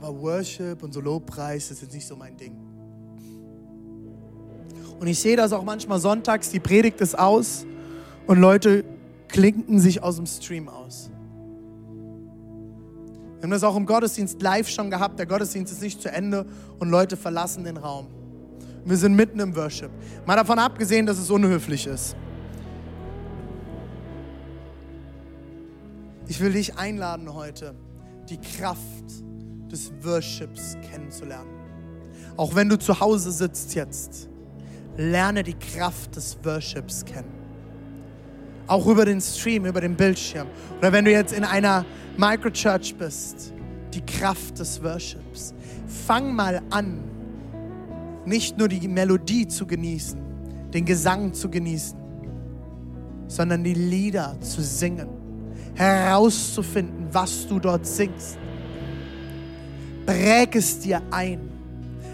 Aber 0.00 0.16
Worship 0.20 0.84
und 0.84 0.94
so 0.94 1.00
Lobpreis, 1.00 1.70
das 1.70 1.82
ist 1.82 1.92
nicht 1.92 2.06
so 2.06 2.14
mein 2.14 2.36
Ding. 2.36 2.56
Und 5.00 5.08
ich 5.08 5.18
sehe 5.18 5.36
das 5.36 5.52
auch 5.52 5.64
manchmal 5.64 5.98
sonntags, 5.98 6.50
die 6.50 6.60
Predigt 6.60 7.00
ist 7.00 7.18
aus 7.18 7.66
und 8.28 8.38
Leute 8.38 8.84
klinken 9.26 9.80
sich 9.80 10.00
aus 10.00 10.14
dem 10.14 10.26
Stream 10.26 10.68
aus. 10.68 11.10
Wir 13.38 13.42
haben 13.42 13.50
das 13.50 13.64
auch 13.64 13.74
im 13.74 13.86
Gottesdienst 13.86 14.40
live 14.40 14.68
schon 14.68 14.88
gehabt. 14.88 15.18
Der 15.18 15.26
Gottesdienst 15.26 15.72
ist 15.72 15.82
nicht 15.82 16.00
zu 16.00 16.12
Ende 16.12 16.46
und 16.78 16.90
Leute 16.90 17.16
verlassen 17.16 17.64
den 17.64 17.76
Raum. 17.76 18.06
Wir 18.84 18.96
sind 18.96 19.16
mitten 19.16 19.40
im 19.40 19.56
Worship. 19.56 19.90
Mal 20.26 20.36
davon 20.36 20.60
abgesehen, 20.60 21.06
dass 21.06 21.18
es 21.18 21.28
unhöflich 21.28 21.88
ist. 21.88 22.14
Ich 26.28 26.38
will 26.40 26.52
dich 26.52 26.76
einladen 26.78 27.34
heute, 27.34 27.74
die 28.28 28.38
Kraft 28.38 29.24
des 29.70 29.92
Worships 30.02 30.76
kennenzulernen. 30.90 31.50
Auch 32.36 32.54
wenn 32.54 32.68
du 32.68 32.78
zu 32.78 32.98
Hause 32.98 33.32
sitzt 33.32 33.74
jetzt, 33.74 34.28
lerne 34.96 35.42
die 35.42 35.54
Kraft 35.54 36.16
des 36.16 36.38
Worships 36.42 37.04
kennen. 37.04 37.32
Auch 38.66 38.86
über 38.86 39.04
den 39.04 39.20
Stream, 39.20 39.64
über 39.64 39.80
den 39.80 39.96
Bildschirm. 39.96 40.46
Oder 40.78 40.92
wenn 40.92 41.04
du 41.04 41.10
jetzt 41.10 41.32
in 41.32 41.44
einer 41.44 41.84
Microchurch 42.16 42.96
bist, 42.96 43.54
die 43.94 44.04
Kraft 44.04 44.58
des 44.58 44.82
Worships. 44.82 45.54
Fang 45.86 46.34
mal 46.34 46.60
an, 46.70 47.02
nicht 48.24 48.58
nur 48.58 48.68
die 48.68 48.86
Melodie 48.88 49.46
zu 49.46 49.66
genießen, 49.66 50.20
den 50.72 50.84
Gesang 50.84 51.32
zu 51.32 51.48
genießen, 51.48 51.98
sondern 53.26 53.64
die 53.64 53.74
Lieder 53.74 54.38
zu 54.40 54.62
singen, 54.62 55.08
herauszufinden, 55.74 57.08
was 57.12 57.46
du 57.46 57.58
dort 57.58 57.86
singst. 57.86 58.38
Präg 60.08 60.56
es 60.56 60.80
dir 60.80 61.02
ein. 61.10 61.50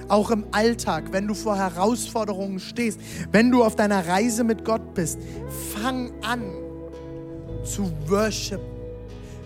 Auch 0.09 0.33
im 0.33 0.47
Alltag, 0.51 1.13
wenn 1.13 1.29
du 1.29 1.35
vor 1.35 1.57
Herausforderungen 1.57 2.59
stehst, 2.59 2.99
wenn 3.31 3.53
du 3.53 3.63
auf 3.63 3.77
deiner 3.77 4.09
Reise 4.09 4.43
mit 4.43 4.65
Gott 4.65 4.95
bist, 4.95 5.19
fang 5.73 6.11
an 6.23 6.43
zu 7.63 7.93
worshipen 8.07 8.75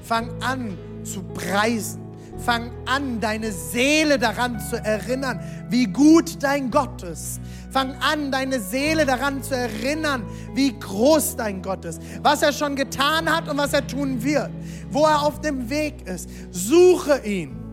Fang 0.03 0.31
an 0.41 0.79
zu 1.05 1.23
preisen. 1.23 2.01
Fang 2.39 2.71
an, 2.87 3.21
deine 3.21 3.53
Seele 3.53 4.19
daran 4.19 4.59
zu 4.59 4.83
erinnern, 4.83 5.41
wie 5.69 5.85
gut 5.85 6.43
dein 6.43 6.71
Gott 6.71 7.03
ist. 7.03 7.41
Fang 7.71 7.95
an, 8.01 8.33
deine 8.33 8.61
Seele 8.61 9.05
daran 9.05 9.43
zu 9.43 9.55
erinnern, 9.55 10.25
wie 10.55 10.73
groß 10.79 11.37
dein 11.37 11.61
Gott 11.61 11.85
ist, 11.85 12.01
was 12.23 12.41
er 12.41 12.55
schon 12.55 12.77
getan 12.77 13.29
hat 13.29 13.51
und 13.51 13.59
was 13.59 13.75
er 13.75 13.87
tun 13.87 14.23
wird, 14.25 14.51
wo 14.91 15.05
er 15.05 15.23
auf 15.23 15.43
dem 15.43 15.69
Weg 15.69 16.09
ist. 16.09 16.31
Suche 16.51 17.21
ihn. 17.27 17.68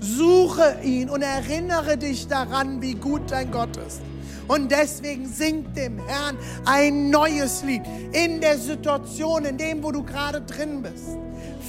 Suche 0.00 0.78
ihn 0.82 1.10
und 1.10 1.22
erinnere 1.22 1.96
dich 1.98 2.26
daran, 2.26 2.80
wie 2.80 2.94
gut 2.94 3.30
dein 3.30 3.50
Gott 3.50 3.76
ist. 3.76 4.00
Und 4.48 4.72
deswegen 4.72 5.28
singt 5.28 5.76
dem 5.76 6.04
Herrn 6.06 6.36
ein 6.64 7.10
neues 7.10 7.62
Lied 7.62 7.82
in 8.12 8.40
der 8.40 8.58
Situation, 8.58 9.44
in 9.44 9.56
dem, 9.56 9.82
wo 9.82 9.92
du 9.92 10.02
gerade 10.02 10.40
drin 10.40 10.82
bist. 10.82 11.16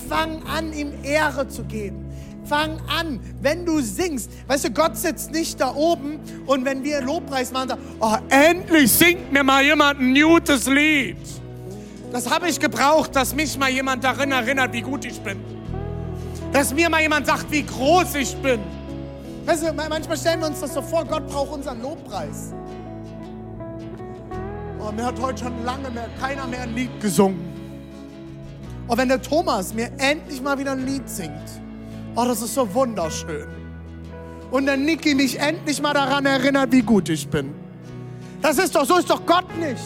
Fang 0.09 0.41
an, 0.43 0.73
ihm 0.73 0.93
Ehre 1.03 1.47
zu 1.47 1.63
geben. 1.63 2.05
Fang 2.45 2.79
an, 2.87 3.19
wenn 3.41 3.65
du 3.65 3.81
singst. 3.81 4.31
Weißt 4.47 4.65
du, 4.65 4.71
Gott 4.71 4.97
sitzt 4.97 5.31
nicht 5.31 5.59
da 5.61 5.75
oben 5.75 6.19
und 6.47 6.65
wenn 6.65 6.83
wir 6.83 7.01
Lobpreis 7.01 7.51
machen, 7.51 7.69
sagt, 7.69 7.81
oh, 7.99 8.15
endlich 8.29 8.91
singt 8.91 9.31
mir 9.31 9.43
mal 9.43 9.63
jemand 9.63 9.99
ein 9.99 10.15
gutes 10.15 10.65
Lied. 10.67 11.17
Das 12.11 12.29
habe 12.29 12.49
ich 12.49 12.59
gebraucht, 12.59 13.15
dass 13.15 13.35
mich 13.35 13.57
mal 13.59 13.69
jemand 13.69 14.03
darin 14.03 14.31
erinnert, 14.31 14.73
wie 14.73 14.81
gut 14.81 15.05
ich 15.05 15.21
bin. 15.21 15.60
Dass 16.51 16.73
mir 16.73 16.89
mal 16.89 17.01
jemand 17.01 17.25
sagt, 17.25 17.49
wie 17.51 17.63
groß 17.63 18.15
ich 18.15 18.35
bin. 18.37 18.59
Weißt 19.45 19.63
du, 19.63 19.73
manchmal 19.73 20.17
stellen 20.17 20.41
wir 20.41 20.47
uns 20.47 20.59
das 20.59 20.73
so 20.73 20.81
vor, 20.81 21.05
Gott 21.05 21.27
braucht 21.27 21.51
unseren 21.51 21.81
Lobpreis. 21.81 22.53
Oh, 24.79 24.91
mir 24.91 25.05
hat 25.05 25.19
heute 25.21 25.43
schon 25.43 25.63
lange 25.63 25.89
mehr, 25.89 26.09
keiner 26.19 26.45
mehr 26.47 26.63
ein 26.63 26.75
Lied 26.75 26.99
gesungen. 26.99 27.39
Oh, 28.87 28.97
wenn 28.97 29.07
der 29.07 29.21
Thomas 29.21 29.73
mir 29.73 29.89
endlich 29.97 30.41
mal 30.41 30.57
wieder 30.57 30.73
ein 30.73 30.85
Lied 30.85 31.07
singt, 31.07 31.61
oh, 32.15 32.25
das 32.25 32.41
ist 32.41 32.53
so 32.53 32.71
wunderschön. 32.73 33.47
Und 34.51 34.65
der 34.65 34.75
Niki 34.75 35.15
mich 35.15 35.39
endlich 35.39 35.81
mal 35.81 35.93
daran 35.93 36.25
erinnert, 36.25 36.71
wie 36.71 36.81
gut 36.81 37.07
ich 37.09 37.27
bin. 37.27 37.53
Das 38.41 38.57
ist 38.57 38.75
doch, 38.75 38.85
so 38.85 38.97
ist 38.97 39.09
doch 39.09 39.25
Gott 39.25 39.45
nicht. 39.57 39.81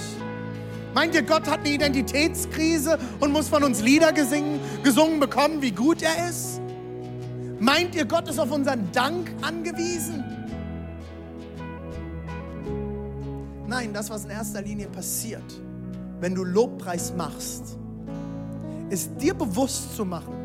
Meint 0.96 1.14
ihr, 1.14 1.24
Gott 1.24 1.46
hat 1.48 1.60
eine 1.60 1.70
Identitätskrise 1.70 2.98
und 3.20 3.32
muss 3.32 3.50
von 3.50 3.64
uns 3.64 3.82
Lieder 3.82 4.14
gesingen, 4.14 4.60
gesungen 4.86 5.20
bekommen, 5.20 5.62
wie 5.62 5.72
gut 5.72 6.02
er 6.04 6.30
ist? 6.30 6.62
Meint 7.60 7.96
ihr, 7.96 8.06
Gott 8.06 8.30
ist 8.30 8.40
auf 8.40 8.52
unseren 8.52 8.92
Dank 8.92 9.32
angewiesen? 9.42 10.24
Nein, 13.68 13.92
das, 13.94 14.10
was 14.12 14.26
in 14.26 14.30
erster 14.30 14.62
Linie 14.62 14.88
passiert, 14.88 15.44
wenn 16.20 16.36
du 16.36 16.44
Lobpreis 16.44 17.14
machst, 17.18 17.78
ist 18.90 19.10
dir 19.20 19.34
bewusst 19.34 19.96
zu 19.96 20.06
machen 20.06 20.36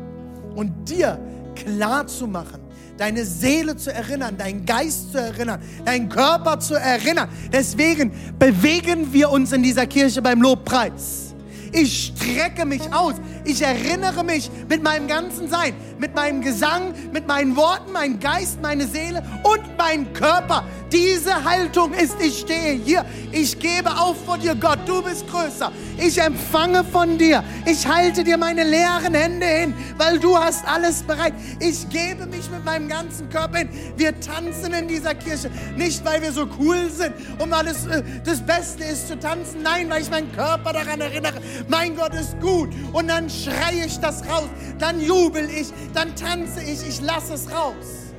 und 0.55 0.89
dir 0.89 1.19
klar 1.55 2.07
zu 2.07 2.25
machen, 2.25 2.61
deine 2.97 3.23
Seele 3.23 3.75
zu 3.75 3.93
erinnern, 3.93 4.37
deinen 4.37 4.65
Geist 4.65 5.11
zu 5.11 5.19
erinnern, 5.19 5.61
deinen 5.85 6.09
Körper 6.09 6.59
zu 6.59 6.73
erinnern. 6.73 7.29
Deswegen 7.53 8.11
bewegen 8.39 9.13
wir 9.13 9.29
uns 9.29 9.51
in 9.51 9.61
dieser 9.61 9.85
Kirche 9.85 10.21
beim 10.23 10.41
Lobpreis. 10.41 11.35
Ich 11.73 12.13
strecke 12.17 12.65
mich 12.65 12.93
aus. 12.93 13.15
Ich 13.43 13.61
erinnere 13.61 14.23
mich 14.23 14.49
mit 14.69 14.83
meinem 14.83 15.07
ganzen 15.07 15.49
Sein, 15.49 15.73
mit 15.97 16.15
meinem 16.15 16.41
Gesang, 16.41 16.93
mit 17.11 17.27
meinen 17.27 17.55
Worten, 17.55 17.91
mein 17.91 18.19
Geist, 18.19 18.61
meine 18.61 18.87
Seele 18.87 19.23
und 19.43 19.77
mein 19.77 20.13
Körper. 20.13 20.63
Diese 20.91 21.43
Haltung 21.45 21.93
ist, 21.93 22.15
ich 22.21 22.39
stehe 22.39 22.73
hier. 22.73 23.05
Ich 23.31 23.57
gebe 23.57 23.89
auf 23.97 24.17
vor 24.25 24.37
dir, 24.37 24.55
Gott. 24.55 24.79
Du 24.85 25.01
bist 25.01 25.25
größer. 25.29 25.71
Ich 25.97 26.17
empfange 26.17 26.83
von 26.83 27.17
dir. 27.17 27.43
Ich 27.65 27.87
halte 27.87 28.25
dir 28.25 28.37
meine 28.37 28.63
leeren 28.65 29.13
Hände 29.13 29.45
hin, 29.45 29.73
weil 29.97 30.19
du 30.19 30.37
hast 30.37 30.67
alles 30.67 31.01
bereit. 31.03 31.33
Ich 31.59 31.87
gebe 31.89 32.25
mich 32.25 32.49
mit 32.49 32.65
meinem 32.65 32.89
ganzen 32.89 33.29
Körper 33.29 33.59
hin. 33.59 33.69
Wir 33.95 34.19
tanzen 34.19 34.73
in 34.73 34.87
dieser 34.89 35.15
Kirche. 35.15 35.49
Nicht, 35.77 36.03
weil 36.03 36.21
wir 36.21 36.33
so 36.33 36.45
cool 36.59 36.89
sind 36.89 37.13
und 37.39 37.49
weil 37.51 37.67
es 37.67 37.85
äh, 37.87 38.03
das 38.25 38.41
Beste 38.41 38.83
ist 38.83 39.07
zu 39.07 39.17
tanzen. 39.17 39.61
Nein, 39.63 39.89
weil 39.89 40.01
ich 40.01 40.09
meinen 40.09 40.31
Körper 40.33 40.73
daran 40.73 40.99
erinnere. 40.99 41.39
Mein 41.69 41.95
Gott 41.95 42.13
ist 42.13 42.37
gut. 42.41 42.69
Und 42.91 43.07
dann 43.07 43.29
schreie 43.31 43.85
ich 43.85 43.99
das 43.99 44.27
raus, 44.27 44.49
dann 44.77 44.99
jubel 45.01 45.49
ich, 45.49 45.67
dann 45.93 46.15
tanze 46.15 46.61
ich, 46.61 46.87
ich 46.87 47.01
lasse 47.01 47.33
es 47.33 47.51
raus. 47.51 48.13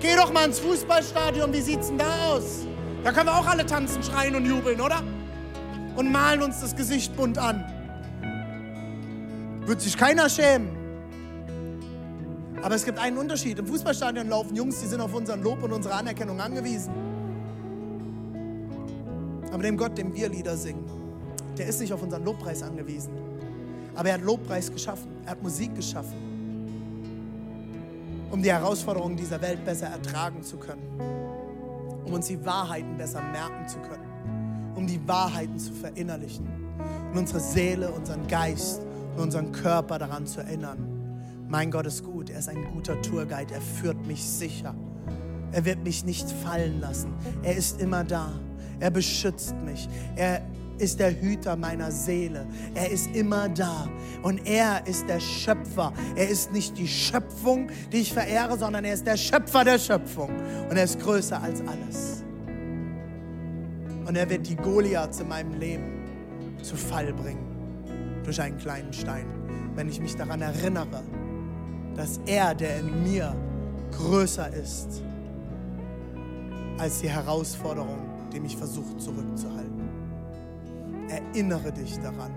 Geh 0.00 0.14
doch 0.14 0.32
mal 0.32 0.46
ins 0.46 0.58
Fußballstadion, 0.60 1.52
wie 1.52 1.60
sieht's 1.60 1.88
denn 1.88 1.98
da 1.98 2.26
aus? 2.28 2.66
Da 3.02 3.12
können 3.12 3.26
wir 3.26 3.38
auch 3.38 3.46
alle 3.46 3.64
tanzen, 3.64 4.02
schreien 4.02 4.34
und 4.34 4.44
jubeln, 4.44 4.80
oder? 4.80 5.02
Und 5.96 6.12
malen 6.12 6.42
uns 6.42 6.60
das 6.60 6.76
Gesicht 6.76 7.16
bunt 7.16 7.38
an. 7.38 7.64
Wird 9.64 9.80
sich 9.80 9.96
keiner 9.96 10.28
schämen. 10.28 10.76
Aber 12.62 12.74
es 12.74 12.84
gibt 12.84 12.98
einen 12.98 13.16
Unterschied. 13.16 13.58
Im 13.58 13.66
Fußballstadion 13.66 14.28
laufen 14.28 14.54
Jungs, 14.56 14.80
die 14.80 14.86
sind 14.86 15.00
auf 15.00 15.14
unseren 15.14 15.42
Lob 15.42 15.62
und 15.62 15.72
unsere 15.72 15.94
Anerkennung 15.94 16.40
angewiesen. 16.40 16.92
Aber 19.52 19.62
dem 19.62 19.76
Gott, 19.76 19.96
dem 19.96 20.14
wir 20.14 20.28
Lieder 20.28 20.56
singen, 20.56 20.84
der 21.56 21.66
ist 21.66 21.80
nicht 21.80 21.92
auf 21.92 22.02
unseren 22.02 22.24
Lobpreis 22.24 22.62
angewiesen. 22.62 23.25
Aber 23.96 24.08
er 24.08 24.14
hat 24.14 24.22
Lobpreis 24.22 24.70
geschaffen, 24.70 25.08
er 25.24 25.32
hat 25.32 25.42
Musik 25.42 25.74
geschaffen, 25.74 26.14
um 28.30 28.42
die 28.42 28.52
Herausforderungen 28.52 29.16
dieser 29.16 29.40
Welt 29.40 29.64
besser 29.64 29.86
ertragen 29.86 30.42
zu 30.42 30.58
können, 30.58 31.00
um 32.04 32.12
uns 32.12 32.26
die 32.26 32.44
Wahrheiten 32.44 32.96
besser 32.96 33.22
merken 33.22 33.66
zu 33.66 33.78
können, 33.78 34.74
um 34.74 34.86
die 34.86 35.00
Wahrheiten 35.08 35.58
zu 35.58 35.72
verinnerlichen 35.72 36.46
und 37.10 37.18
unsere 37.18 37.40
Seele, 37.40 37.90
unseren 37.90 38.26
Geist 38.26 38.82
und 39.16 39.22
unseren 39.22 39.50
Körper 39.50 39.98
daran 39.98 40.26
zu 40.26 40.40
erinnern. 40.40 40.78
Mein 41.48 41.70
Gott 41.70 41.86
ist 41.86 42.04
gut, 42.04 42.28
er 42.28 42.40
ist 42.40 42.48
ein 42.48 42.64
guter 42.74 43.00
Tourguide, 43.00 43.54
er 43.54 43.62
führt 43.62 44.06
mich 44.06 44.22
sicher. 44.22 44.74
Er 45.52 45.64
wird 45.64 45.82
mich 45.84 46.04
nicht 46.04 46.30
fallen 46.30 46.80
lassen. 46.80 47.14
Er 47.42 47.56
ist 47.56 47.80
immer 47.80 48.04
da. 48.04 48.32
Er 48.80 48.90
beschützt 48.90 49.54
mich. 49.64 49.88
Er 50.16 50.42
ist 50.78 51.00
der 51.00 51.20
Hüter 51.20 51.56
meiner 51.56 51.90
Seele. 51.90 52.46
Er 52.74 52.90
ist 52.90 53.14
immer 53.14 53.48
da. 53.48 53.88
Und 54.22 54.46
er 54.46 54.86
ist 54.86 55.08
der 55.08 55.20
Schöpfer. 55.20 55.92
Er 56.14 56.28
ist 56.28 56.52
nicht 56.52 56.76
die 56.78 56.88
Schöpfung, 56.88 57.70
die 57.92 57.98
ich 57.98 58.12
verehre, 58.12 58.58
sondern 58.58 58.84
er 58.84 58.94
ist 58.94 59.06
der 59.06 59.16
Schöpfer 59.16 59.64
der 59.64 59.78
Schöpfung. 59.78 60.30
Und 60.68 60.76
er 60.76 60.84
ist 60.84 61.00
größer 61.00 61.40
als 61.40 61.60
alles. 61.60 62.24
Und 64.06 64.16
er 64.16 64.28
wird 64.28 64.48
die 64.48 64.56
Goliaths 64.56 65.20
in 65.20 65.28
meinem 65.28 65.54
Leben 65.54 66.04
zu 66.62 66.76
Fall 66.76 67.12
bringen. 67.12 67.44
Durch 68.24 68.40
einen 68.40 68.58
kleinen 68.58 68.92
Stein. 68.92 69.26
Wenn 69.74 69.88
ich 69.88 70.00
mich 70.00 70.16
daran 70.16 70.42
erinnere, 70.42 71.02
dass 71.94 72.20
er, 72.26 72.54
der 72.54 72.80
in 72.80 73.02
mir 73.02 73.34
größer 73.92 74.52
ist, 74.52 75.02
als 76.78 77.00
die 77.00 77.08
Herausforderung, 77.08 77.98
die 78.32 78.40
mich 78.40 78.56
versucht 78.56 79.00
zurückzuhalten. 79.00 79.75
Erinnere 81.08 81.72
dich 81.72 81.98
daran, 81.98 82.32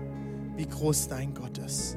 wie 0.56 0.66
groß 0.66 1.08
dein 1.08 1.34
Gott 1.34 1.58
ist. 1.58 1.96